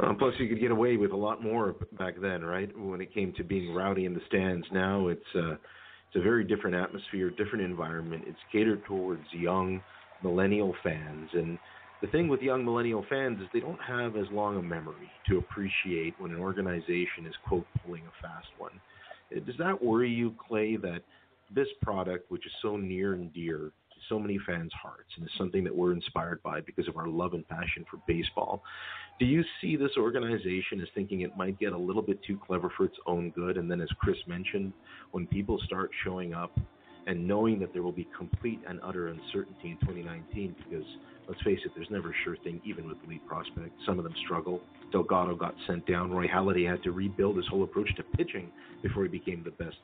[0.00, 2.70] Um, plus, you could get away with a lot more back then, right?
[2.76, 4.66] When it came to being rowdy in the stands.
[4.72, 8.24] Now it's uh, it's a very different atmosphere, different environment.
[8.26, 9.80] It's catered towards young
[10.22, 11.58] millennial fans, and
[12.02, 15.38] the thing with young millennial fans is they don't have as long a memory to
[15.38, 18.72] appreciate when an organization is quote pulling a fast one.
[19.34, 21.02] Uh, does that worry you, Clay, that
[21.54, 23.70] this product, which is so near and dear
[24.08, 27.34] so many fans' hearts and is something that we're inspired by because of our love
[27.34, 28.62] and passion for baseball,
[29.18, 32.70] do you see this organization as thinking it might get a little bit too clever
[32.76, 33.56] for its own good?
[33.56, 34.72] And then, as Chris mentioned,
[35.12, 36.52] when people start showing up
[37.06, 40.86] and knowing that there will be complete and utter uncertainty in 2019, because
[41.28, 43.74] let's face it, there's never a sure thing, even with elite prospects.
[43.86, 44.60] Some of them struggle.
[44.90, 46.10] Delgado got sent down.
[46.10, 48.50] Roy Halladay had to rebuild his whole approach to pitching
[48.82, 49.76] before he became the best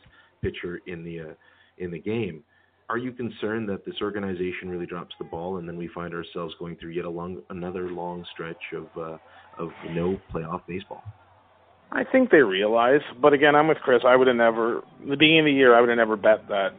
[0.43, 1.35] pitcher in the uh,
[1.79, 2.43] in the game
[2.91, 6.53] are you concerned that this organization really drops the ball and then we find ourselves
[6.59, 9.17] going through yet long, another long stretch of uh,
[9.59, 11.05] of no playoff baseball?
[11.93, 14.03] I think they realize, but again, I'm with Chris.
[14.07, 16.71] I would have never, the beginning of the year, I would have never bet that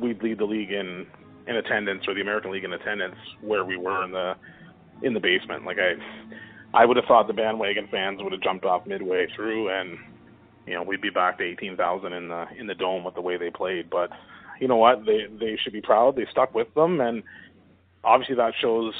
[0.00, 1.06] we'd lead the league in
[1.48, 4.34] in attendance or the American League in attendance where we were in the
[5.02, 5.64] in the basement.
[5.64, 5.94] Like I,
[6.80, 9.98] I would have thought the bandwagon fans would have jumped off midway through, and
[10.68, 13.36] you know we'd be back to 18,000 in the in the dome with the way
[13.36, 13.90] they played.
[13.90, 14.10] But
[14.62, 16.14] you know what they they should be proud.
[16.14, 17.00] They stuck with them.
[17.00, 17.24] And
[18.04, 18.94] obviously that shows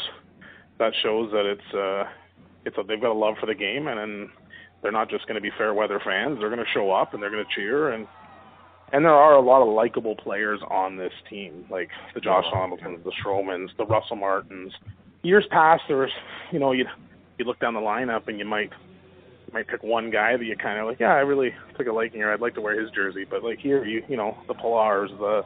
[0.81, 2.11] that shows that it's uh
[2.65, 3.87] it's a, they've got a love for the game.
[3.87, 4.29] And, and
[4.83, 6.39] they're not just going to be fair weather fans.
[6.41, 7.93] They're going to show up and they're going to cheer.
[7.93, 8.09] And
[8.93, 11.65] and there are a lot of likable players on this team.
[11.71, 14.73] Like the Josh Donaldsons the Stromans the Russell Martins.
[15.23, 16.11] Years past there was
[16.51, 16.87] you know you
[17.39, 18.73] you look down the lineup and you might
[19.53, 22.21] might pick one guy that you kind of like, yeah, I really took a liking
[22.21, 22.33] here.
[22.33, 23.25] I'd like to wear his jersey.
[23.29, 25.43] But like here, you you know, the Pillars, the,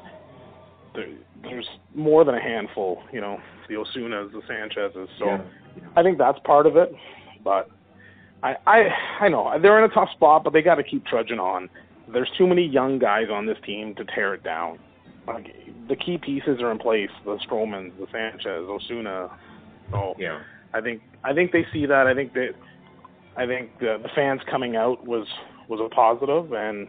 [0.94, 3.02] the there's more than a handful.
[3.12, 5.08] You know, the Osunas, the Sanchez's.
[5.18, 5.40] So yeah.
[5.96, 6.92] I think that's part of it.
[7.42, 7.70] But
[8.42, 8.88] I I
[9.20, 11.68] I know they're in a tough spot, but they got to keep trudging on.
[12.12, 14.78] There's too many young guys on this team to tear it down.
[15.26, 15.52] Like
[15.88, 19.30] the key pieces are in place: the Stromans, the Sanchez, Osuna.
[19.90, 20.40] So yeah.
[20.72, 22.06] I think I think they see that.
[22.06, 22.50] I think that
[23.36, 25.26] I think the, the fans coming out was
[25.68, 26.88] was a positive, and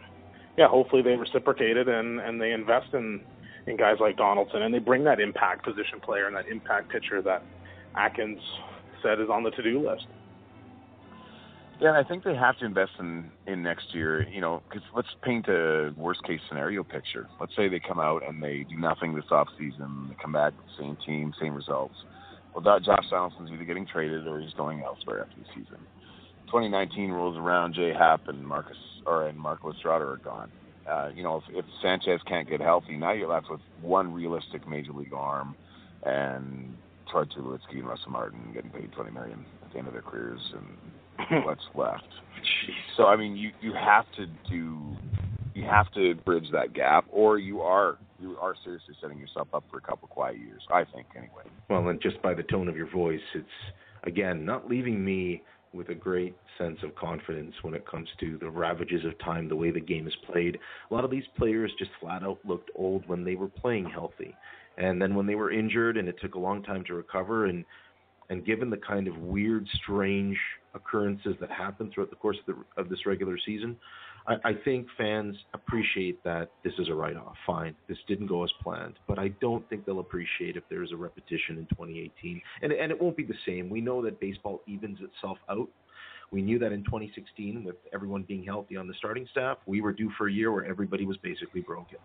[0.57, 3.21] yeah, hopefully they reciprocated and and they invest in
[3.67, 7.21] in guys like Donaldson and they bring that impact position player and that impact pitcher
[7.21, 7.43] that
[7.95, 8.39] Atkins
[9.03, 10.07] said is on the to do list.
[11.79, 14.27] Yeah, I think they have to invest in in next year.
[14.29, 17.27] You know, because let's paint a worst case scenario picture.
[17.39, 20.07] Let's say they come out and they do nothing this off season.
[20.09, 21.95] They come back same team, same results.
[22.55, 25.77] Well, that Josh Donaldson's either getting traded or he's going elsewhere after the season.
[26.47, 30.51] 2019 rolls around, Jay Happ and Marcus or and Marco Estrada are gone.
[30.89, 34.67] Uh, you know, if, if Sanchez can't get healthy, now you're left with one realistic
[34.67, 35.55] major league arm
[36.03, 36.75] and
[37.11, 40.39] Troy Tulowitzki and Russell Martin getting paid 20 million at the end of their careers,
[40.53, 42.07] and what's left?
[42.95, 44.95] So I mean, you you have to do
[45.53, 49.63] you have to bridge that gap, or you are you are seriously setting yourself up
[49.71, 50.61] for a couple quiet years.
[50.71, 51.43] I think anyway.
[51.69, 53.47] Well, and just by the tone of your voice, it's
[54.03, 55.41] again not leaving me
[55.73, 59.55] with a great sense of confidence when it comes to the ravages of time, the
[59.55, 60.57] way the game is played.
[60.89, 64.35] A lot of these players just flat out looked old when they were playing healthy.
[64.77, 67.65] And then when they were injured and it took a long time to recover and
[68.29, 70.37] and given the kind of weird, strange
[70.73, 73.77] occurrences that happen throughout the course of, the, of this regular season,
[74.27, 77.35] I, I think fans appreciate that this is a write-off.
[77.45, 80.91] Fine, this didn't go as planned, but I don't think they'll appreciate if there is
[80.91, 83.69] a repetition in 2018, and and it won't be the same.
[83.69, 85.69] We know that baseball evens itself out.
[86.29, 89.93] We knew that in 2016, with everyone being healthy on the starting staff, we were
[89.93, 91.99] due for a year where everybody was basically broken.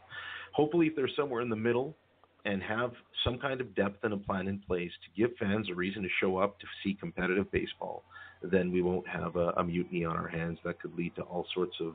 [0.53, 1.97] Hopefully, if they're somewhere in the middle
[2.45, 2.93] and have
[3.25, 6.09] some kind of depth and a plan in place to give fans a reason to
[6.21, 8.03] show up to see competitive baseball,
[8.43, 11.47] then we won't have a, a, mutiny on our hands that could lead to all
[11.55, 11.95] sorts of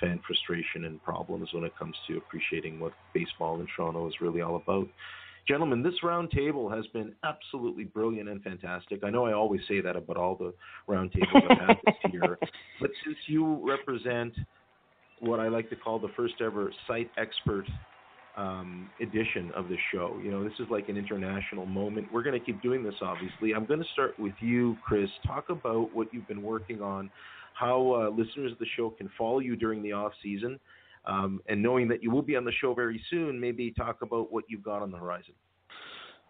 [0.00, 4.42] fan frustration and problems when it comes to appreciating what baseball in Toronto is really
[4.42, 4.86] all about.
[5.48, 9.04] Gentlemen, this roundtable has been absolutely brilliant and fantastic.
[9.04, 10.52] I know I always say that about all the
[10.86, 12.38] round tables I've had this year,
[12.80, 14.34] but since you represent
[15.20, 17.64] what I like to call the first ever site expert
[18.36, 20.18] um, edition of the show.
[20.22, 22.06] You know, this is like an international moment.
[22.12, 23.54] We're going to keep doing this, obviously.
[23.54, 25.08] I'm going to start with you, Chris.
[25.26, 27.10] Talk about what you've been working on,
[27.54, 30.60] how uh, listeners of the show can follow you during the off season,
[31.06, 34.32] um, and knowing that you will be on the show very soon, maybe talk about
[34.32, 35.34] what you've got on the horizon.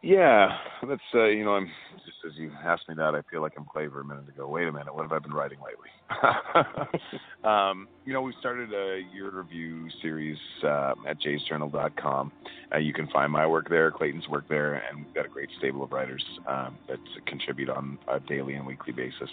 [0.07, 1.69] Yeah, that's uh, you know, I'm
[2.05, 4.47] just as you asked me that, I feel like I'm Claver a minute ago.
[4.47, 7.01] Wait a minute, what have I been writing lately?
[7.45, 12.31] um, you know, we started a year review series uh, at jaysjournal.com.
[12.73, 15.49] Uh, you can find my work there, Clayton's work there, and we've got a great
[15.59, 19.31] stable of writers um, that contribute on a daily and weekly basis.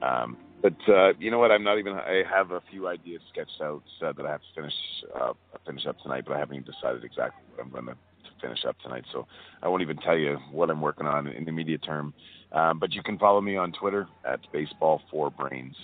[0.00, 1.50] Um, but uh, you know what?
[1.50, 1.94] I'm not even.
[1.94, 4.74] I have a few ideas sketched out uh, that I have to finish
[5.20, 5.32] uh,
[5.66, 7.96] finish up tonight, but I haven't even decided exactly what I'm going to
[8.40, 9.04] finish up tonight.
[9.12, 9.26] So
[9.62, 12.14] I won't even tell you what I'm working on in the immediate term.
[12.52, 15.74] Um, but you can follow me on Twitter at baseball four brains,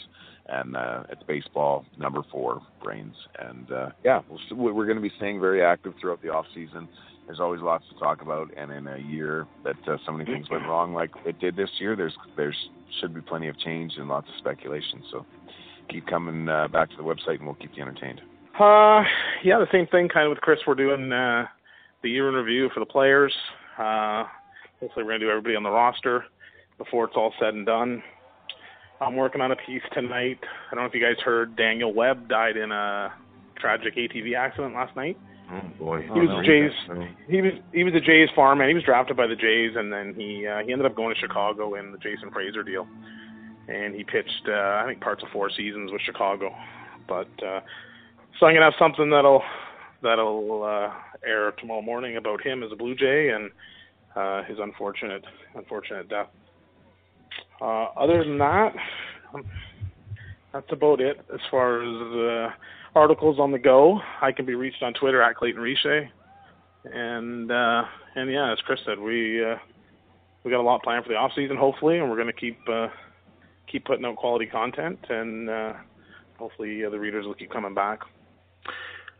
[0.49, 3.15] and uh, baseball number four brains.
[3.39, 4.21] And uh, yeah,
[4.53, 6.89] we're going to be staying very active throughout the off season.
[7.27, 10.51] There's always lots to talk about, and in a year that uh, so many things
[10.51, 12.57] went wrong, like it did this year, there's there's
[13.01, 15.03] should be plenty of change and lots of speculation.
[15.13, 15.25] So
[15.89, 18.21] keep coming uh, back to the website, and we'll keep you entertained.
[18.59, 19.03] Uh,
[19.45, 20.59] yeah, the same thing kind of with Chris.
[20.67, 21.47] We're doing uh,
[22.03, 23.35] the year in review for the players.
[23.79, 24.25] Uh,
[24.81, 26.25] hopefully, we're going to do everybody on the roster
[26.79, 28.03] before it's all said and done.
[29.01, 30.39] I'm working on a piece tonight.
[30.71, 33.13] I don't know if you guys heard Daniel Webb died in a
[33.59, 35.17] tragic ATV accident last night.
[35.53, 36.71] Oh boy, he oh, was no, a Jays.
[37.29, 39.93] He was he was a Jays farm, and he was drafted by the Jays, and
[39.93, 42.87] then he uh, he ended up going to Chicago in the Jason Frasor deal,
[43.69, 46.55] and he pitched uh, I think parts of four seasons with Chicago,
[47.09, 47.61] but uh,
[48.39, 49.43] so I'm gonna have something that'll
[50.03, 50.93] that'll uh,
[51.27, 53.51] air tomorrow morning about him as a Blue Jay and
[54.17, 55.25] uh, his unfortunate
[55.55, 56.29] unfortunate death.
[57.61, 58.73] Uh, other than that,
[59.35, 59.45] um,
[60.53, 64.01] that's about it as far as uh, articles on the go.
[64.21, 66.11] I can be reached on Twitter at Clayton Riche,
[66.85, 67.83] and uh,
[68.17, 69.57] and yeah, as Chris said, we uh,
[70.45, 72.59] we got a lot planned for the off season, hopefully, and we're going to keep
[72.69, 72.89] uh,
[73.71, 75.73] keep putting out quality content, and uh,
[76.39, 78.01] hopefully uh, the readers will keep coming back.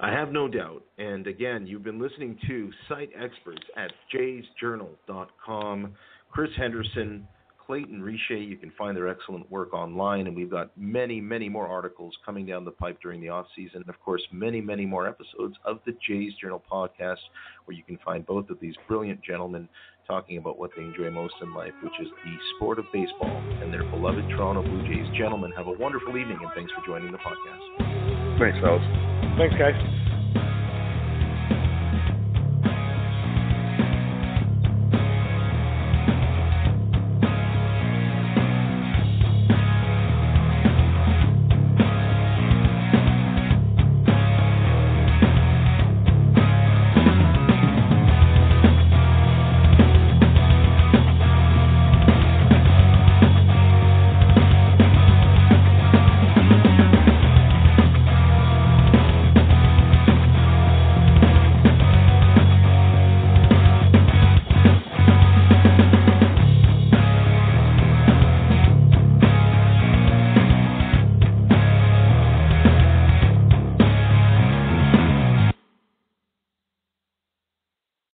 [0.03, 0.83] I have no doubt.
[0.99, 5.95] And again, you've been listening to site experts at jaysjournal.com.
[6.31, 7.27] Chris Henderson,
[7.67, 8.31] Clayton Riche.
[8.31, 12.47] You can find their excellent work online, and we've got many, many more articles coming
[12.47, 15.81] down the pipe during the off season, and of course, many, many more episodes of
[15.87, 17.19] the Jays Journal podcast,
[17.67, 19.69] where you can find both of these brilliant gentlemen
[20.09, 23.73] talking about what they enjoy most in life, which is the sport of baseball and
[23.73, 25.07] their beloved Toronto Blue Jays.
[25.17, 28.39] Gentlemen, have a wonderful evening, and thanks for joining the podcast.
[28.41, 29.10] Thanks, fellas.
[29.39, 30.00] Thanks, guys.